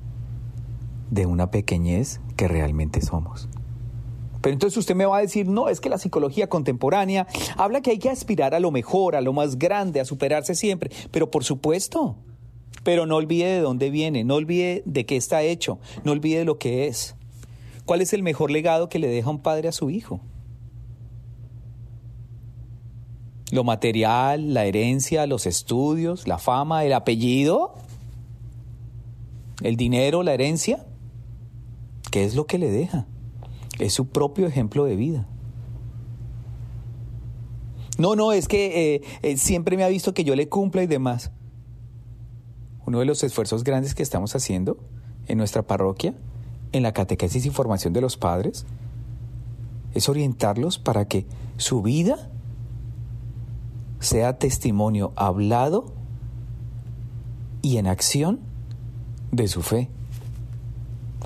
de 1.09 1.25
una 1.25 1.49
pequeñez 1.49 2.21
que 2.35 2.47
realmente 2.47 3.01
somos. 3.01 3.49
Pero 4.45 4.53
entonces 4.53 4.77
usted 4.77 4.93
me 4.93 5.07
va 5.07 5.17
a 5.17 5.21
decir, 5.21 5.47
no, 5.47 5.69
es 5.69 5.81
que 5.81 5.89
la 5.89 5.97
psicología 5.97 6.45
contemporánea 6.45 7.25
habla 7.57 7.81
que 7.81 7.89
hay 7.89 7.97
que 7.97 8.11
aspirar 8.11 8.53
a 8.53 8.59
lo 8.59 8.69
mejor, 8.69 9.15
a 9.15 9.21
lo 9.21 9.33
más 9.33 9.57
grande, 9.57 9.99
a 9.99 10.05
superarse 10.05 10.53
siempre. 10.53 10.91
Pero 11.09 11.31
por 11.31 11.43
supuesto, 11.43 12.15
pero 12.83 13.07
no 13.07 13.15
olvide 13.15 13.47
de 13.47 13.61
dónde 13.61 13.89
viene, 13.89 14.23
no 14.23 14.35
olvide 14.35 14.83
de 14.85 15.03
qué 15.07 15.15
está 15.15 15.41
hecho, 15.41 15.79
no 16.03 16.11
olvide 16.11 16.45
lo 16.45 16.59
que 16.59 16.85
es. 16.85 17.15
¿Cuál 17.85 18.01
es 18.01 18.13
el 18.13 18.21
mejor 18.21 18.51
legado 18.51 18.87
que 18.87 18.99
le 18.99 19.07
deja 19.07 19.31
un 19.31 19.39
padre 19.39 19.67
a 19.67 19.71
su 19.71 19.89
hijo? 19.89 20.21
lo 23.51 23.63
material, 23.63 24.53
la 24.53 24.65
herencia, 24.65 25.25
los 25.25 25.47
estudios, 25.47 26.27
la 26.27 26.37
fama, 26.37 26.85
el 26.85 26.93
apellido, 26.93 27.73
el 29.63 29.75
dinero, 29.75 30.21
la 30.21 30.35
herencia. 30.35 30.85
¿Qué 32.11 32.25
es 32.25 32.35
lo 32.35 32.45
que 32.45 32.59
le 32.59 32.69
deja? 32.69 33.07
Es 33.79 33.93
su 33.93 34.07
propio 34.07 34.47
ejemplo 34.47 34.85
de 34.85 34.95
vida. 34.95 35.27
No, 37.97 38.15
no, 38.15 38.33
es 38.33 38.47
que 38.47 39.01
eh, 39.21 39.37
siempre 39.37 39.77
me 39.77 39.83
ha 39.83 39.87
visto 39.87 40.13
que 40.13 40.23
yo 40.23 40.35
le 40.35 40.49
cumpla 40.49 40.83
y 40.83 40.87
demás. 40.87 41.31
Uno 42.85 42.99
de 42.99 43.05
los 43.05 43.23
esfuerzos 43.23 43.63
grandes 43.63 43.95
que 43.95 44.03
estamos 44.03 44.35
haciendo 44.35 44.77
en 45.27 45.37
nuestra 45.37 45.63
parroquia, 45.63 46.13
en 46.71 46.83
la 46.83 46.93
catequesis 46.93 47.45
y 47.45 47.49
formación 47.49 47.93
de 47.93 48.01
los 48.01 48.17
padres, 48.17 48.65
es 49.93 50.09
orientarlos 50.09 50.77
para 50.77 51.07
que 51.07 51.25
su 51.57 51.81
vida 51.81 52.29
sea 53.99 54.37
testimonio 54.37 55.13
hablado 55.15 55.93
y 57.61 57.77
en 57.77 57.87
acción 57.87 58.41
de 59.31 59.47
su 59.47 59.61
fe. 59.61 59.89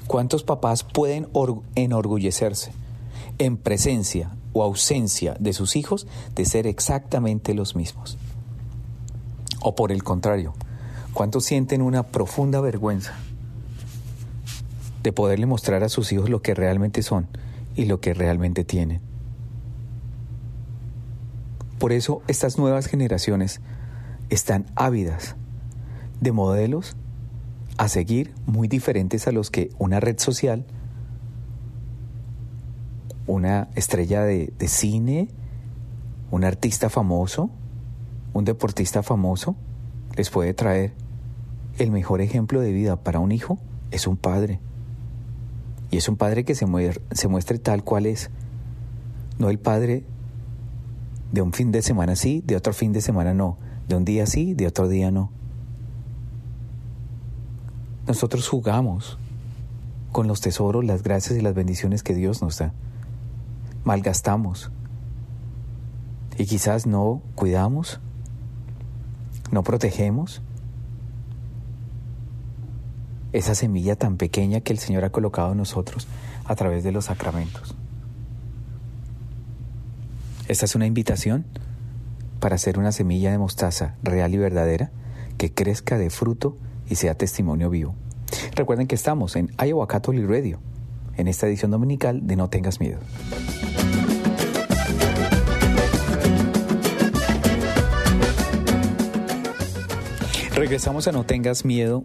¿Cuántos 0.09 0.43
papás 0.43 0.83
pueden 0.83 1.27
enorgullecerse 1.75 2.71
en 3.37 3.57
presencia 3.57 4.31
o 4.53 4.63
ausencia 4.63 5.37
de 5.39 5.53
sus 5.53 5.75
hijos 5.75 6.07
de 6.33 6.45
ser 6.45 6.65
exactamente 6.65 7.53
los 7.53 7.75
mismos? 7.75 8.17
O 9.61 9.75
por 9.75 9.91
el 9.91 10.03
contrario, 10.03 10.53
¿cuántos 11.13 11.45
sienten 11.45 11.83
una 11.83 12.07
profunda 12.07 12.59
vergüenza 12.59 13.13
de 15.03 15.13
poderle 15.13 15.45
mostrar 15.45 15.83
a 15.83 15.89
sus 15.89 16.11
hijos 16.11 16.27
lo 16.27 16.41
que 16.41 16.55
realmente 16.55 17.03
son 17.03 17.27
y 17.75 17.85
lo 17.85 18.01
que 18.01 18.13
realmente 18.13 18.65
tienen. 18.65 19.01
Por 21.77 21.93
eso 21.93 22.23
estas 22.27 22.57
nuevas 22.57 22.87
generaciones 22.87 23.61
están 24.31 24.65
ávidas 24.75 25.35
de 26.19 26.31
modelos 26.31 26.97
a 27.79 27.87
seguir 27.87 28.33
muy 28.45 28.67
diferentes 28.67 29.25
a 29.29 29.31
los 29.31 29.49
que 29.49 29.71
una 29.79 30.01
red 30.01 30.19
social, 30.19 30.65
una 33.25 33.69
estrella 33.73 34.23
de, 34.23 34.51
cine, 34.67 35.29
un 36.29 36.43
artista 36.43 36.89
famoso, 36.89 37.49
un 38.33 38.43
deportista 38.43 39.01
famoso, 39.01 39.55
les 40.17 40.29
puede 40.29 40.53
traer. 40.53 40.91
El 41.77 41.91
mejor 41.91 42.19
ejemplo 42.19 42.59
de 42.59 42.73
vida 42.73 42.97
para 42.97 43.19
un 43.19 43.31
hijo 43.31 43.57
es 43.91 44.07
un 44.07 44.17
padre. 44.17 44.59
Y 45.89 45.95
es 45.95 46.09
un 46.09 46.17
padre 46.17 46.43
que 46.43 46.55
se, 46.55 46.65
se 47.11 47.27
muestre 47.29 47.59
tal 47.59 47.85
cual 47.85 48.07
es. 48.07 48.29
No 49.37 49.49
el 49.49 49.57
padre 49.57 50.03
de 51.31 51.41
un 51.41 51.53
fin 51.53 51.71
de 51.71 51.81
semana 51.81 52.17
sí, 52.17 52.43
de 52.45 52.57
otro 52.57 52.73
fin 52.73 52.91
de 52.91 52.99
semana 52.99 53.33
no. 53.33 53.57
De 53.87 53.95
un 53.95 54.03
día 54.03 54.25
sí, 54.25 54.53
de 54.53 54.67
otro 54.67 54.89
día 54.89 55.11
no. 55.11 55.31
Nosotros 58.09 58.49
jugamos 58.49 59.19
con 60.11 60.27
los 60.27 60.41
tesoros, 60.41 60.83
las 60.83 61.03
gracias 61.03 61.37
y 61.37 61.41
las 61.41 61.53
bendiciones 61.53 62.01
que 62.01 62.15
Dios 62.15 62.41
nos 62.41 62.57
da. 62.57 62.73
Malgastamos. 63.83 64.71
Y 66.35 66.47
quizás 66.47 66.87
no 66.87 67.21
cuidamos, 67.35 67.99
no 69.51 69.61
protegemos 69.61 70.41
esa 73.31 73.53
semilla 73.53 73.95
tan 73.95 74.17
pequeña 74.17 74.61
que 74.61 74.73
el 74.73 74.79
Señor 74.79 75.05
ha 75.05 75.11
colocado 75.11 75.51
en 75.51 75.59
nosotros 75.59 76.07
a 76.45 76.55
través 76.55 76.83
de 76.83 76.91
los 76.91 77.05
sacramentos. 77.05 77.75
Esta 80.47 80.65
es 80.65 80.73
una 80.73 80.87
invitación 80.87 81.45
para 82.39 82.55
hacer 82.55 82.79
una 82.79 82.91
semilla 82.91 83.29
de 83.29 83.37
mostaza 83.37 83.93
real 84.01 84.33
y 84.33 84.37
verdadera 84.37 84.89
que 85.37 85.53
crezca 85.53 85.99
de 85.99 86.09
fruto 86.09 86.57
y 86.89 86.95
sea 86.95 87.15
testimonio 87.15 87.69
vivo. 87.69 87.95
Recuerden 88.55 88.87
que 88.87 88.95
estamos 88.95 89.35
en 89.35 89.51
Iowa 89.63 89.87
Catholic 89.87 90.27
Radio, 90.27 90.59
en 91.17 91.27
esta 91.27 91.47
edición 91.47 91.71
dominical 91.71 92.25
de 92.27 92.35
No 92.35 92.49
tengas 92.49 92.79
miedo. 92.79 92.99
Regresamos 100.55 101.07
a 101.07 101.13
No 101.13 101.25
tengas 101.25 101.63
miedo 101.63 102.03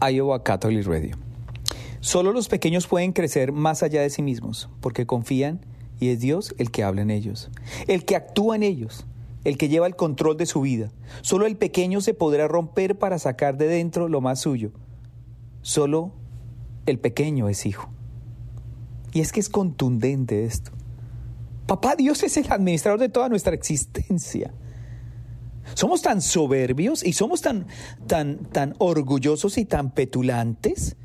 Iowa 0.00 0.42
Catholic 0.42 0.86
Radio. 0.86 1.16
Solo 2.00 2.32
los 2.32 2.48
pequeños 2.48 2.86
pueden 2.86 3.12
crecer 3.12 3.52
más 3.52 3.82
allá 3.82 4.00
de 4.00 4.10
sí 4.10 4.22
mismos, 4.22 4.68
porque 4.80 5.06
confían 5.06 5.60
y 5.98 6.08
es 6.08 6.20
Dios 6.20 6.54
el 6.58 6.70
que 6.70 6.84
habla 6.84 7.02
en 7.02 7.10
ellos, 7.10 7.50
el 7.86 8.04
que 8.04 8.16
actúa 8.16 8.56
en 8.56 8.62
ellos, 8.62 9.06
el 9.46 9.56
que 9.58 9.68
lleva 9.68 9.86
el 9.86 9.94
control 9.94 10.36
de 10.36 10.44
su 10.44 10.60
vida. 10.60 10.90
Solo 11.22 11.46
el 11.46 11.56
pequeño 11.56 12.00
se 12.00 12.14
podrá 12.14 12.48
romper 12.48 12.98
para 12.98 13.20
sacar 13.20 13.56
de 13.56 13.68
dentro 13.68 14.08
lo 14.08 14.20
más 14.20 14.40
suyo. 14.40 14.72
Solo 15.62 16.10
el 16.84 16.98
pequeño 16.98 17.48
es 17.48 17.64
hijo. 17.64 17.88
Y 19.12 19.20
es 19.20 19.30
que 19.30 19.38
es 19.38 19.48
contundente 19.48 20.46
esto. 20.46 20.72
Papá 21.68 21.94
Dios 21.94 22.24
es 22.24 22.36
el 22.36 22.50
administrador 22.50 22.98
de 22.98 23.08
toda 23.08 23.28
nuestra 23.28 23.54
existencia. 23.54 24.52
Somos 25.74 26.02
tan 26.02 26.22
soberbios 26.22 27.04
y 27.04 27.12
somos 27.12 27.40
tan, 27.40 27.68
tan, 28.08 28.46
tan 28.46 28.74
orgullosos 28.78 29.58
y 29.58 29.64
tan 29.64 29.92
petulantes 29.92 30.96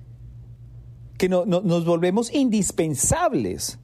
que 1.19 1.29
nos 1.29 1.85
volvemos 1.85 2.33
indispensables 2.33 3.77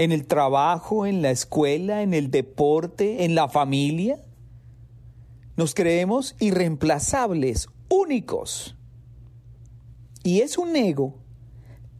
en 0.00 0.12
el 0.12 0.26
trabajo, 0.26 1.04
en 1.04 1.20
la 1.20 1.30
escuela, 1.30 2.00
en 2.00 2.14
el 2.14 2.30
deporte, 2.30 3.26
en 3.26 3.34
la 3.34 3.50
familia. 3.50 4.18
Nos 5.58 5.74
creemos 5.74 6.36
irreemplazables, 6.40 7.68
únicos. 7.90 8.78
Y 10.22 10.40
es 10.40 10.56
un 10.56 10.74
ego 10.74 11.18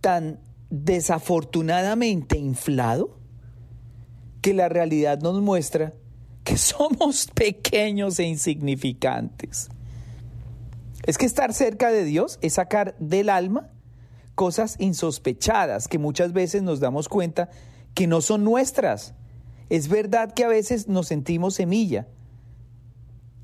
tan 0.01 0.41
desafortunadamente 0.71 2.39
inflado 2.39 3.19
que 4.41 4.55
la 4.55 4.71
realidad 4.71 5.21
nos 5.21 5.43
muestra 5.43 5.93
que 6.43 6.57
somos 6.57 7.27
pequeños 7.27 8.19
e 8.19 8.25
insignificantes. 8.25 9.69
Es 11.05 11.19
que 11.19 11.27
estar 11.27 11.53
cerca 11.53 11.91
de 11.91 12.05
Dios 12.05 12.39
es 12.41 12.55
sacar 12.55 12.97
del 12.99 13.29
alma 13.29 13.69
cosas 14.35 14.77
insospechadas 14.79 15.87
que 15.87 15.99
muchas 15.99 16.33
veces 16.33 16.63
nos 16.63 16.81
damos 16.81 17.11
cuenta 17.11 17.51
que 18.01 18.07
no 18.07 18.23
son 18.23 18.45
nuestras. 18.45 19.13
Es 19.69 19.91
verdad 19.91 20.33
que 20.33 20.45
a 20.45 20.49
veces 20.49 20.89
nos 20.89 21.09
sentimos 21.09 21.57
semilla 21.57 22.09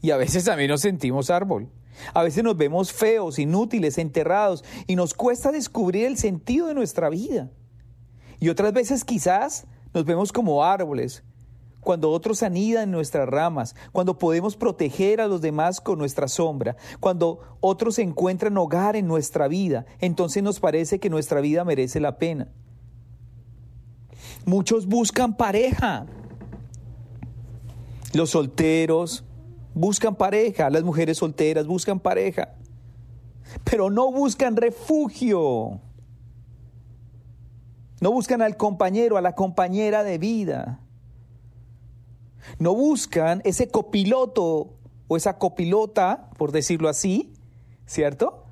y 0.00 0.12
a 0.12 0.16
veces 0.16 0.44
también 0.44 0.70
nos 0.70 0.80
sentimos 0.80 1.28
árbol. 1.28 1.68
A 2.14 2.22
veces 2.22 2.42
nos 2.42 2.56
vemos 2.56 2.90
feos, 2.90 3.38
inútiles, 3.38 3.98
enterrados 3.98 4.64
y 4.86 4.96
nos 4.96 5.12
cuesta 5.12 5.52
descubrir 5.52 6.06
el 6.06 6.16
sentido 6.16 6.68
de 6.68 6.74
nuestra 6.74 7.10
vida. 7.10 7.50
Y 8.40 8.48
otras 8.48 8.72
veces 8.72 9.04
quizás 9.04 9.66
nos 9.92 10.06
vemos 10.06 10.32
como 10.32 10.64
árboles, 10.64 11.22
cuando 11.82 12.10
otros 12.10 12.42
anidan 12.42 12.84
en 12.84 12.92
nuestras 12.92 13.28
ramas, 13.28 13.74
cuando 13.92 14.16
podemos 14.16 14.56
proteger 14.56 15.20
a 15.20 15.26
los 15.26 15.42
demás 15.42 15.82
con 15.82 15.98
nuestra 15.98 16.28
sombra, 16.28 16.78
cuando 16.98 17.58
otros 17.60 17.98
encuentran 17.98 18.56
hogar 18.56 18.96
en 18.96 19.06
nuestra 19.06 19.48
vida, 19.48 19.84
entonces 19.98 20.42
nos 20.42 20.60
parece 20.60 20.98
que 20.98 21.10
nuestra 21.10 21.42
vida 21.42 21.62
merece 21.62 22.00
la 22.00 22.16
pena. 22.16 22.48
Muchos 24.46 24.86
buscan 24.86 25.36
pareja. 25.36 26.06
Los 28.14 28.30
solteros 28.30 29.24
buscan 29.74 30.14
pareja, 30.14 30.70
las 30.70 30.84
mujeres 30.84 31.18
solteras 31.18 31.66
buscan 31.66 31.98
pareja, 31.98 32.54
pero 33.64 33.90
no 33.90 34.10
buscan 34.12 34.56
refugio. 34.56 35.80
No 38.00 38.12
buscan 38.12 38.40
al 38.40 38.56
compañero, 38.56 39.16
a 39.16 39.20
la 39.20 39.34
compañera 39.34 40.04
de 40.04 40.18
vida. 40.18 40.80
No 42.60 42.72
buscan 42.74 43.42
ese 43.44 43.68
copiloto 43.68 44.74
o 45.08 45.16
esa 45.16 45.38
copilota, 45.38 46.30
por 46.38 46.52
decirlo 46.52 46.88
así, 46.88 47.32
¿cierto? 47.84 48.44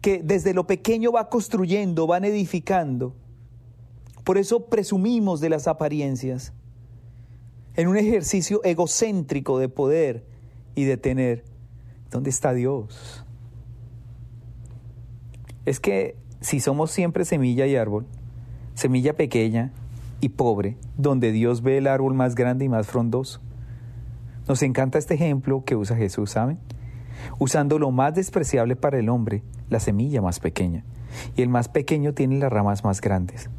Que 0.00 0.22
desde 0.22 0.54
lo 0.54 0.68
pequeño 0.68 1.10
va 1.10 1.28
construyendo, 1.28 2.06
van 2.06 2.24
edificando. 2.24 3.16
Por 4.30 4.38
eso 4.38 4.66
presumimos 4.66 5.40
de 5.40 5.48
las 5.48 5.66
apariencias, 5.66 6.52
en 7.74 7.88
un 7.88 7.96
ejercicio 7.96 8.62
egocéntrico 8.62 9.58
de 9.58 9.68
poder 9.68 10.24
y 10.76 10.84
de 10.84 10.96
tener. 10.96 11.42
¿Dónde 12.12 12.30
está 12.30 12.54
Dios? 12.54 13.26
Es 15.66 15.80
que 15.80 16.14
si 16.40 16.60
somos 16.60 16.92
siempre 16.92 17.24
semilla 17.24 17.66
y 17.66 17.74
árbol, 17.74 18.06
semilla 18.74 19.16
pequeña, 19.16 19.72
y 20.20 20.28
pobre, 20.28 20.76
donde 20.96 21.32
Dios 21.32 21.62
ve 21.62 21.78
el 21.78 21.88
árbol 21.88 22.14
más 22.14 22.36
grande 22.36 22.66
y 22.66 22.68
más 22.68 22.86
frondoso. 22.86 23.40
Nos 24.46 24.62
encanta 24.62 24.98
este 24.98 25.14
ejemplo 25.14 25.64
que 25.64 25.74
usa 25.74 25.96
Jesús, 25.96 26.30
¿saben? 26.30 26.60
Usando 27.40 27.80
lo 27.80 27.90
más 27.90 28.14
despreciable 28.14 28.76
para 28.76 29.00
el 29.00 29.08
hombre, 29.08 29.42
la 29.68 29.80
semilla 29.80 30.22
más 30.22 30.38
pequeña, 30.38 30.84
y 31.34 31.42
el 31.42 31.48
más 31.48 31.68
pequeño 31.68 32.14
tiene 32.14 32.38
las 32.38 32.52
ramas 32.52 32.84
más 32.84 33.00
grandes. 33.00 33.50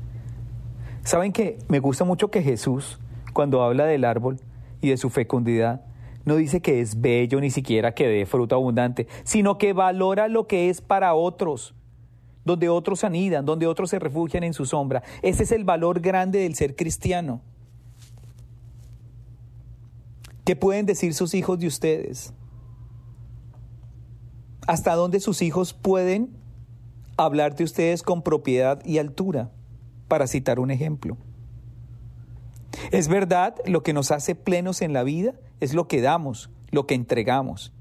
¿Saben 1.03 1.33
que 1.33 1.57
me 1.67 1.79
gusta 1.79 2.03
mucho 2.03 2.29
que 2.29 2.43
Jesús, 2.43 2.99
cuando 3.33 3.63
habla 3.63 3.85
del 3.85 4.05
árbol 4.05 4.39
y 4.81 4.89
de 4.89 4.97
su 4.97 5.09
fecundidad, 5.09 5.81
no 6.25 6.35
dice 6.35 6.61
que 6.61 6.81
es 6.81 7.01
bello 7.01 7.41
ni 7.41 7.49
siquiera 7.49 7.93
que 7.93 8.07
dé 8.07 8.25
fruto 8.25 8.55
abundante, 8.55 9.07
sino 9.23 9.57
que 9.57 9.73
valora 9.73 10.27
lo 10.27 10.45
que 10.45 10.69
es 10.69 10.81
para 10.81 11.15
otros, 11.15 11.73
donde 12.45 12.69
otros 12.69 13.03
anidan, 13.03 13.45
donde 13.45 13.65
otros 13.65 13.89
se 13.89 13.99
refugian 13.99 14.43
en 14.43 14.53
su 14.53 14.65
sombra. 14.65 15.01
Ese 15.23 15.43
es 15.43 15.51
el 15.51 15.63
valor 15.63 15.99
grande 15.99 16.39
del 16.39 16.55
ser 16.55 16.75
cristiano. 16.75 17.41
¿Qué 20.45 20.55
pueden 20.55 20.85
decir 20.85 21.13
sus 21.15 21.33
hijos 21.33 21.59
de 21.59 21.67
ustedes? 21.67 22.33
¿Hasta 24.67 24.93
dónde 24.93 25.19
sus 25.19 25.41
hijos 25.41 25.73
pueden 25.73 26.29
hablar 27.17 27.55
de 27.55 27.63
ustedes 27.63 28.03
con 28.03 28.21
propiedad 28.21 28.83
y 28.85 28.99
altura? 28.99 29.49
Para 30.11 30.27
citar 30.27 30.59
un 30.59 30.71
ejemplo. 30.71 31.15
Es 32.91 33.07
verdad, 33.07 33.55
lo 33.65 33.81
que 33.81 33.93
nos 33.93 34.11
hace 34.11 34.35
plenos 34.35 34.81
en 34.81 34.91
la 34.91 35.03
vida 35.03 35.35
es 35.61 35.73
lo 35.73 35.87
que 35.87 36.01
damos, 36.01 36.49
lo 36.71 36.85
que 36.85 36.95
entregamos 36.95 37.71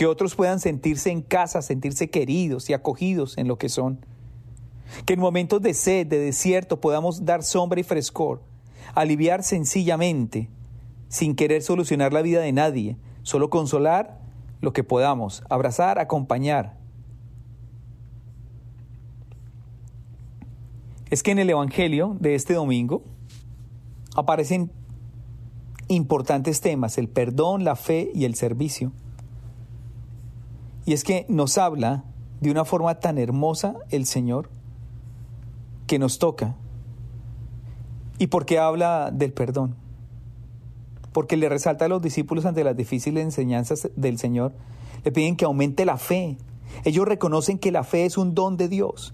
que 0.00 0.06
otros 0.06 0.34
puedan 0.34 0.60
sentirse 0.60 1.10
en 1.10 1.20
casa, 1.20 1.60
sentirse 1.60 2.08
queridos 2.08 2.70
y 2.70 2.72
acogidos 2.72 3.36
en 3.36 3.48
lo 3.48 3.58
que 3.58 3.68
son. 3.68 4.06
Que 5.04 5.12
en 5.12 5.20
momentos 5.20 5.60
de 5.60 5.74
sed, 5.74 6.06
de 6.06 6.18
desierto, 6.18 6.80
podamos 6.80 7.26
dar 7.26 7.42
sombra 7.42 7.80
y 7.80 7.82
frescor, 7.82 8.40
aliviar 8.94 9.42
sencillamente, 9.42 10.48
sin 11.08 11.36
querer 11.36 11.60
solucionar 11.60 12.14
la 12.14 12.22
vida 12.22 12.40
de 12.40 12.50
nadie, 12.50 12.96
solo 13.24 13.50
consolar 13.50 14.22
lo 14.62 14.72
que 14.72 14.84
podamos, 14.84 15.42
abrazar, 15.50 15.98
acompañar. 15.98 16.79
Es 21.10 21.22
que 21.22 21.32
en 21.32 21.40
el 21.40 21.50
Evangelio 21.50 22.16
de 22.20 22.34
este 22.34 22.54
domingo 22.54 23.02
aparecen 24.14 24.70
importantes 25.88 26.60
temas, 26.60 26.98
el 26.98 27.08
perdón, 27.08 27.64
la 27.64 27.74
fe 27.74 28.10
y 28.14 28.24
el 28.24 28.36
servicio. 28.36 28.92
Y 30.86 30.92
es 30.92 31.02
que 31.02 31.26
nos 31.28 31.58
habla 31.58 32.04
de 32.40 32.50
una 32.50 32.64
forma 32.64 33.00
tan 33.00 33.18
hermosa 33.18 33.74
el 33.90 34.06
Señor 34.06 34.48
que 35.86 35.98
nos 35.98 36.18
toca. 36.18 36.56
¿Y 38.18 38.28
por 38.28 38.46
qué 38.46 38.58
habla 38.58 39.10
del 39.12 39.32
perdón? 39.32 39.74
Porque 41.12 41.36
le 41.36 41.48
resalta 41.48 41.86
a 41.86 41.88
los 41.88 42.00
discípulos 42.00 42.44
ante 42.44 42.62
las 42.62 42.76
difíciles 42.76 43.24
enseñanzas 43.24 43.90
del 43.96 44.18
Señor, 44.18 44.52
le 45.02 45.10
piden 45.10 45.34
que 45.34 45.44
aumente 45.44 45.84
la 45.84 45.96
fe. 45.96 46.36
Ellos 46.84 47.06
reconocen 47.06 47.58
que 47.58 47.72
la 47.72 47.82
fe 47.82 48.04
es 48.04 48.16
un 48.16 48.34
don 48.34 48.56
de 48.56 48.68
Dios. 48.68 49.12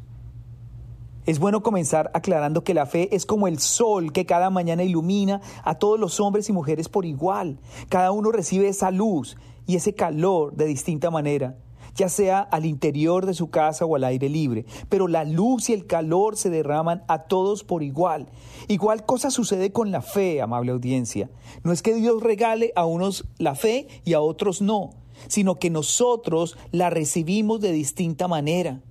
Es 1.27 1.41
bueno 1.41 1.63
comenzar 1.63 2.11
aclarando 2.15 2.63
que 2.63 2.73
la 2.73 2.87
fe 2.87 3.15
es 3.15 3.27
como 3.27 3.49
el 3.49 3.59
sol 3.59 4.13
que 4.13 4.27
cada 4.27 4.49
mañana 4.49 4.85
ilumina 4.85 5.41
a 5.65 5.75
todos 5.75 5.99
los 5.99 6.21
hombres 6.21 6.49
y 6.49 6.53
mujeres 6.53 6.89
por 6.89 7.05
igual. 7.05 7.59
Cada 7.89 8.13
uno 8.13 8.31
recibe 8.31 8.69
esa 8.69 8.93
luz 8.93 9.37
y 9.67 9.75
ese 9.75 9.93
calor 9.93 10.55
de 10.55 10.67
distinta 10.67 11.11
manera 11.11 11.57
ya 11.97 12.09
sea 12.09 12.41
al 12.41 12.67
interior 12.67 13.27
de 13.27 13.35
su 13.35 13.49
casa 13.49 13.87
o 13.87 13.97
al 13.97 14.05
aire 14.05 14.29
libre, 14.29 14.67
pero 14.89 15.09
la 15.09 15.25
luz 15.25 15.71
y 15.71 15.73
el 15.73 15.87
calor 15.87 16.37
se 16.37 16.51
derraman 16.51 17.03
a 17.09 17.23
todos 17.23 17.65
por 17.65 17.83
igual. 17.83 18.29
Igual 18.69 19.05
cosa 19.07 19.31
sucede 19.31 19.73
con 19.73 19.91
la 19.91 20.03
fe, 20.03 20.43
amable 20.43 20.73
audiencia. 20.73 21.31
No 21.65 21.73
es 21.73 21.83
que 21.83 21.95
Dios 21.95 22.23
regale 22.23 22.71
a 22.77 22.85
unos 22.85 23.25
la 23.39 23.55
fe 23.55 23.89
y 24.05 24.13
a 24.13 24.21
otros 24.21 24.61
no, 24.61 24.91
sino 25.27 25.55
que 25.55 25.71
nosotros 25.71 26.57
la 26.71 26.91
recibimos 26.91 27.61
de 27.63 27.73
distinta 27.73 28.29
manera. 28.29 28.83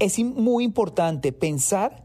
Es 0.00 0.18
muy 0.18 0.64
importante 0.64 1.30
pensar 1.32 2.02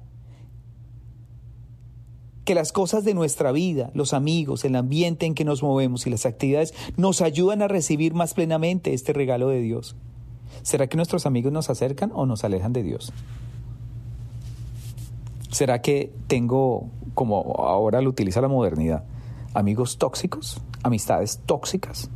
que 2.46 2.54
las 2.54 2.72
cosas 2.72 3.04
de 3.04 3.16
nuestra 3.16 3.52
vida, 3.52 3.90
los 3.96 4.14
amigos, 4.14 4.64
el 4.66 4.76
ambiente 4.76 5.26
en 5.26 5.34
que 5.34 5.44
nos 5.44 5.64
movemos 5.64 6.06
y 6.06 6.12
las 6.12 6.28
actividades 6.28 6.74
nos 6.96 7.22
ayudan 7.22 7.64
a 7.64 7.68
recibir 7.68 8.14
más 8.14 8.36
plenamente 8.36 8.94
este 8.94 9.14
regalo 9.14 9.50
de 9.50 9.62
Dios. 9.62 9.96
¿Será 10.62 10.88
que 10.88 10.96
nuestros 10.96 11.26
amigos 11.26 11.52
nos 11.52 11.72
acercan 11.72 12.12
o 12.14 12.28
nos 12.28 12.44
alejan 12.44 12.72
de 12.72 12.84
Dios? 12.84 13.12
¿Será 15.50 15.82
que 15.82 16.14
tengo, 16.28 16.90
como 17.16 17.56
ahora 17.58 18.02
lo 18.02 18.10
utiliza 18.10 18.42
la 18.42 18.48
modernidad, 18.48 19.06
amigos 19.54 19.98
tóxicos, 19.98 20.62
amistades 20.84 21.40
tóxicas, 21.46 22.12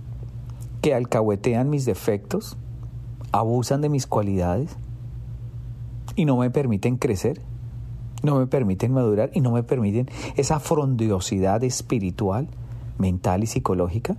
que 0.81 0.93
alcahuetean 0.93 1.69
mis 1.69 1.85
defectos, 1.85 2.55
abusan 3.31 3.81
de 3.81 3.89
mis 3.89 4.05
cualidades 4.05 4.77
y 6.19 6.25
no 6.25 6.37
me 6.37 6.49
permiten 6.49 6.97
crecer? 6.97 7.41
no 8.23 8.37
me 8.37 8.47
permiten 8.47 8.91
madurar 8.93 9.31
y 9.33 9.41
no 9.41 9.51
me 9.51 9.63
permiten 9.63 10.09
esa 10.35 10.59
frondiosidad 10.59 11.63
espiritual, 11.63 12.47
mental 12.97 13.43
y 13.43 13.47
psicológica. 13.47 14.17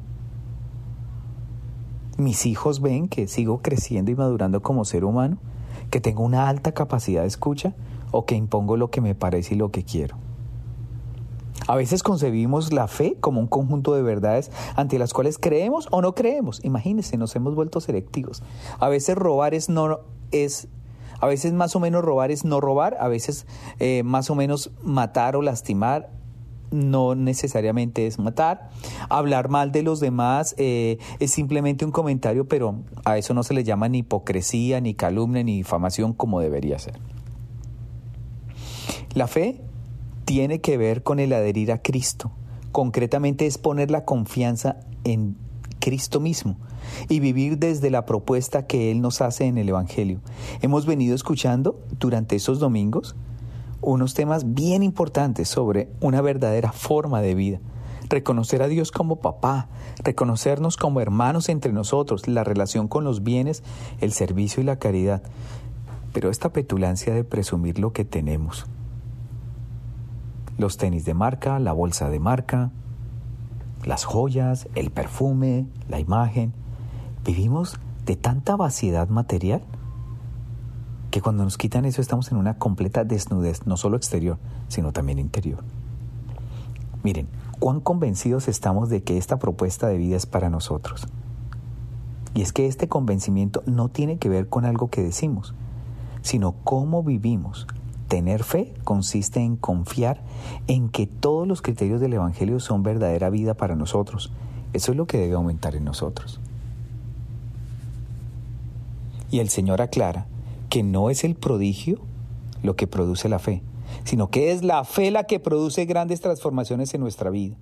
Mis 2.16 2.46
hijos 2.46 2.80
ven 2.80 3.08
que 3.08 3.28
sigo 3.28 3.60
creciendo 3.62 4.10
y 4.10 4.14
madurando 4.14 4.62
como 4.62 4.84
ser 4.84 5.04
humano, 5.04 5.38
que 5.90 6.00
tengo 6.00 6.22
una 6.22 6.48
alta 6.48 6.72
capacidad 6.72 7.22
de 7.22 7.28
escucha 7.28 7.74
o 8.10 8.26
que 8.26 8.34
impongo 8.34 8.76
lo 8.76 8.90
que 8.90 9.00
me 9.00 9.14
parece 9.14 9.54
y 9.54 9.58
lo 9.58 9.70
que 9.70 9.84
quiero. 9.84 10.16
A 11.66 11.76
veces 11.76 12.02
concebimos 12.02 12.72
la 12.72 12.88
fe 12.88 13.16
como 13.20 13.40
un 13.40 13.46
conjunto 13.46 13.94
de 13.94 14.02
verdades 14.02 14.50
ante 14.76 14.98
las 14.98 15.12
cuales 15.12 15.38
creemos 15.38 15.88
o 15.90 16.00
no 16.02 16.14
creemos. 16.14 16.64
Imagínense, 16.64 17.16
nos 17.16 17.36
hemos 17.36 17.54
vuelto 17.54 17.80
selectivos. 17.80 18.42
A 18.78 18.88
veces 18.88 19.14
robar 19.14 19.54
es, 19.54 19.68
no, 19.68 20.00
es 20.32 20.68
a 21.20 21.26
veces 21.26 21.52
más 21.52 21.76
o 21.76 21.80
menos 21.80 22.02
robar 22.02 22.30
es 22.30 22.44
no 22.44 22.60
robar, 22.60 22.96
a 23.00 23.08
veces 23.08 23.46
eh, 23.78 24.02
más 24.04 24.30
o 24.30 24.34
menos 24.34 24.70
matar 24.82 25.36
o 25.36 25.42
lastimar 25.42 26.10
no 26.70 27.14
necesariamente 27.14 28.06
es 28.06 28.18
matar. 28.18 28.70
Hablar 29.08 29.48
mal 29.48 29.72
de 29.72 29.82
los 29.82 30.00
demás 30.00 30.54
eh, 30.58 30.98
es 31.18 31.30
simplemente 31.32 31.84
un 31.84 31.90
comentario, 31.90 32.46
pero 32.46 32.76
a 33.04 33.18
eso 33.18 33.34
no 33.34 33.42
se 33.42 33.54
le 33.54 33.64
llama 33.64 33.88
ni 33.88 33.98
hipocresía, 33.98 34.80
ni 34.80 34.94
calumnia, 34.94 35.42
ni 35.42 35.56
difamación 35.56 36.12
como 36.12 36.40
debería 36.40 36.78
ser. 36.78 36.98
La 39.14 39.26
fe 39.26 39.60
tiene 40.24 40.60
que 40.60 40.76
ver 40.76 41.02
con 41.02 41.18
el 41.18 41.32
adherir 41.32 41.72
a 41.72 41.82
Cristo. 41.82 42.30
Concretamente 42.70 43.46
es 43.46 43.58
poner 43.58 43.90
la 43.90 44.04
confianza 44.04 44.76
en 45.02 45.36
Cristo 45.80 46.20
mismo 46.20 46.56
y 47.08 47.18
vivir 47.18 47.58
desde 47.58 47.90
la 47.90 48.06
propuesta 48.06 48.66
que 48.66 48.92
Él 48.92 49.00
nos 49.00 49.20
hace 49.20 49.46
en 49.46 49.58
el 49.58 49.68
Evangelio. 49.68 50.20
Hemos 50.62 50.86
venido 50.86 51.14
escuchando 51.14 51.80
durante 51.98 52.36
esos 52.36 52.60
domingos 52.60 53.16
unos 53.80 54.14
temas 54.14 54.54
bien 54.54 54.82
importantes 54.82 55.48
sobre 55.48 55.88
una 56.00 56.20
verdadera 56.20 56.72
forma 56.72 57.22
de 57.22 57.34
vida. 57.34 57.60
Reconocer 58.08 58.62
a 58.62 58.68
Dios 58.68 58.90
como 58.90 59.16
papá, 59.16 59.68
reconocernos 60.02 60.76
como 60.76 61.00
hermanos 61.00 61.48
entre 61.48 61.72
nosotros, 61.72 62.28
la 62.28 62.44
relación 62.44 62.88
con 62.88 63.04
los 63.04 63.22
bienes, 63.22 63.62
el 64.00 64.12
servicio 64.12 64.62
y 64.62 64.66
la 64.66 64.78
caridad. 64.78 65.22
Pero 66.12 66.28
esta 66.28 66.52
petulancia 66.52 67.14
de 67.14 67.24
presumir 67.24 67.78
lo 67.78 67.92
que 67.92 68.04
tenemos. 68.04 68.66
Los 70.58 70.76
tenis 70.76 71.04
de 71.04 71.14
marca, 71.14 71.58
la 71.58 71.72
bolsa 71.72 72.10
de 72.10 72.18
marca, 72.18 72.72
las 73.84 74.04
joyas, 74.04 74.68
el 74.74 74.90
perfume, 74.90 75.66
la 75.88 76.00
imagen. 76.00 76.52
Vivimos 77.24 77.78
de 78.06 78.16
tanta 78.16 78.56
vaciedad 78.56 79.08
material 79.08 79.62
que 81.10 81.20
cuando 81.20 81.44
nos 81.44 81.58
quitan 81.58 81.84
eso 81.84 82.00
estamos 82.00 82.30
en 82.30 82.38
una 82.38 82.58
completa 82.58 83.04
desnudez, 83.04 83.66
no 83.66 83.76
solo 83.76 83.96
exterior, 83.96 84.38
sino 84.68 84.92
también 84.92 85.18
interior. 85.18 85.64
Miren, 87.02 87.28
cuán 87.58 87.80
convencidos 87.80 88.48
estamos 88.48 88.88
de 88.88 89.02
que 89.02 89.16
esta 89.18 89.38
propuesta 89.38 89.88
de 89.88 89.96
vida 89.96 90.16
es 90.16 90.26
para 90.26 90.50
nosotros. 90.50 91.06
Y 92.34 92.42
es 92.42 92.52
que 92.52 92.66
este 92.66 92.88
convencimiento 92.88 93.62
no 93.66 93.88
tiene 93.88 94.18
que 94.18 94.28
ver 94.28 94.48
con 94.48 94.64
algo 94.64 94.88
que 94.88 95.02
decimos, 95.02 95.54
sino 96.22 96.52
cómo 96.62 97.02
vivimos, 97.02 97.66
Tener 98.10 98.42
fe 98.42 98.74
consiste 98.82 99.38
en 99.38 99.54
confiar 99.54 100.20
en 100.66 100.88
que 100.88 101.06
todos 101.06 101.46
los 101.46 101.62
criterios 101.62 102.00
del 102.00 102.14
Evangelio 102.14 102.58
son 102.58 102.82
verdadera 102.82 103.30
vida 103.30 103.54
para 103.54 103.76
nosotros. 103.76 104.32
Eso 104.72 104.90
es 104.90 104.98
lo 104.98 105.06
que 105.06 105.16
debe 105.16 105.34
aumentar 105.34 105.76
en 105.76 105.84
nosotros. 105.84 106.40
Y 109.30 109.38
el 109.38 109.48
Señor 109.48 109.80
aclara 109.80 110.26
que 110.70 110.82
no 110.82 111.08
es 111.08 111.22
el 111.22 111.36
prodigio 111.36 112.00
lo 112.64 112.74
que 112.74 112.88
produce 112.88 113.28
la 113.28 113.38
fe, 113.38 113.62
sino 114.02 114.28
que 114.28 114.50
es 114.50 114.64
la 114.64 114.82
fe 114.82 115.12
la 115.12 115.22
que 115.22 115.38
produce 115.38 115.84
grandes 115.84 116.20
transformaciones 116.20 116.92
en 116.94 117.02
nuestra 117.02 117.30
vida. 117.30 117.54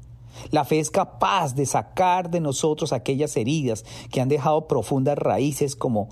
La 0.50 0.64
fe 0.64 0.80
es 0.80 0.90
capaz 0.90 1.56
de 1.56 1.66
sacar 1.66 2.30
de 2.30 2.40
nosotros 2.40 2.94
aquellas 2.94 3.36
heridas 3.36 3.84
que 4.10 4.22
han 4.22 4.30
dejado 4.30 4.66
profundas 4.66 5.18
raíces 5.18 5.76
como 5.76 6.08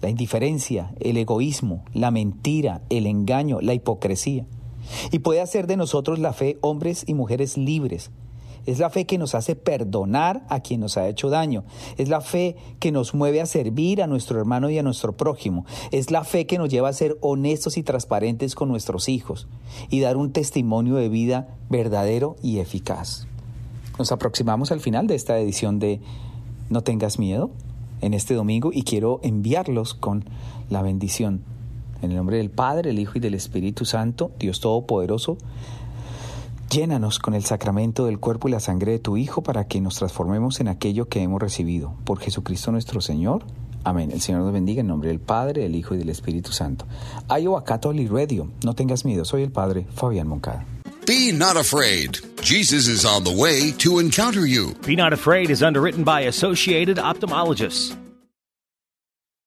la 0.00 0.08
indiferencia, 0.08 0.94
el 1.00 1.16
egoísmo, 1.16 1.84
la 1.92 2.10
mentira, 2.10 2.82
el 2.88 3.06
engaño, 3.06 3.60
la 3.60 3.74
hipocresía. 3.74 4.46
Y 5.10 5.18
puede 5.18 5.40
hacer 5.40 5.66
de 5.66 5.76
nosotros 5.76 6.18
la 6.18 6.32
fe 6.32 6.58
hombres 6.60 7.04
y 7.06 7.14
mujeres 7.14 7.56
libres. 7.56 8.10
Es 8.66 8.78
la 8.78 8.90
fe 8.90 9.06
que 9.06 9.16
nos 9.16 9.34
hace 9.34 9.56
perdonar 9.56 10.44
a 10.50 10.60
quien 10.60 10.80
nos 10.80 10.98
ha 10.98 11.08
hecho 11.08 11.30
daño. 11.30 11.64
Es 11.96 12.10
la 12.10 12.20
fe 12.20 12.56
que 12.80 12.92
nos 12.92 13.14
mueve 13.14 13.40
a 13.40 13.46
servir 13.46 14.02
a 14.02 14.06
nuestro 14.06 14.38
hermano 14.38 14.68
y 14.68 14.78
a 14.78 14.82
nuestro 14.82 15.16
prójimo. 15.16 15.64
Es 15.90 16.10
la 16.10 16.22
fe 16.22 16.46
que 16.46 16.58
nos 16.58 16.68
lleva 16.68 16.90
a 16.90 16.92
ser 16.92 17.16
honestos 17.22 17.78
y 17.78 17.82
transparentes 17.82 18.54
con 18.54 18.68
nuestros 18.68 19.08
hijos 19.08 19.48
y 19.88 20.00
dar 20.00 20.18
un 20.18 20.32
testimonio 20.32 20.96
de 20.96 21.08
vida 21.08 21.56
verdadero 21.70 22.36
y 22.42 22.58
eficaz. 22.58 23.26
Nos 23.98 24.12
aproximamos 24.12 24.70
al 24.70 24.80
final 24.80 25.06
de 25.06 25.14
esta 25.14 25.38
edición 25.38 25.78
de 25.78 26.00
No 26.68 26.82
tengas 26.82 27.18
miedo 27.18 27.50
en 28.00 28.14
este 28.14 28.34
domingo 28.34 28.70
y 28.72 28.82
quiero 28.82 29.20
enviarlos 29.22 29.94
con 29.94 30.24
la 30.70 30.82
bendición. 30.82 31.42
En 32.02 32.10
el 32.10 32.16
nombre 32.16 32.36
del 32.36 32.50
Padre, 32.50 32.90
el 32.90 32.98
Hijo 32.98 33.14
y 33.16 33.20
del 33.20 33.34
Espíritu 33.34 33.84
Santo, 33.84 34.30
Dios 34.38 34.60
Todopoderoso, 34.60 35.38
llénanos 36.70 37.18
con 37.18 37.34
el 37.34 37.44
sacramento 37.44 38.06
del 38.06 38.20
cuerpo 38.20 38.48
y 38.48 38.52
la 38.52 38.60
sangre 38.60 38.92
de 38.92 38.98
tu 38.98 39.16
Hijo 39.16 39.42
para 39.42 39.66
que 39.66 39.80
nos 39.80 39.96
transformemos 39.96 40.60
en 40.60 40.68
aquello 40.68 41.08
que 41.08 41.22
hemos 41.22 41.40
recibido. 41.40 41.94
Por 42.04 42.18
Jesucristo 42.20 42.70
nuestro 42.70 43.00
Señor. 43.00 43.44
Amén. 43.84 44.10
El 44.12 44.20
Señor 44.20 44.42
nos 44.42 44.52
bendiga 44.52 44.80
en 44.80 44.86
nombre 44.86 45.08
del 45.08 45.20
Padre, 45.20 45.62
del 45.62 45.74
Hijo 45.74 45.94
y 45.94 45.98
del 45.98 46.10
Espíritu 46.10 46.52
Santo. 46.52 46.84
Ayo 47.28 47.58
Radio. 48.10 48.48
No 48.64 48.74
tengas 48.74 49.04
miedo. 49.04 49.24
Soy 49.24 49.42
el 49.42 49.52
Padre 49.52 49.86
Fabián 49.94 50.28
Moncada. 50.28 50.66
Be 51.08 51.32
not 51.32 51.56
afraid. 51.56 52.18
Jesus 52.42 52.86
is 52.86 53.06
on 53.06 53.24
the 53.24 53.32
way 53.32 53.72
to 53.78 53.98
encounter 53.98 54.46
you. 54.46 54.74
Be 54.84 54.94
Not 54.94 55.14
Afraid 55.14 55.48
is 55.48 55.62
underwritten 55.62 56.04
by 56.04 56.20
Associated 56.20 56.98
Ophthalmologists. 56.98 57.96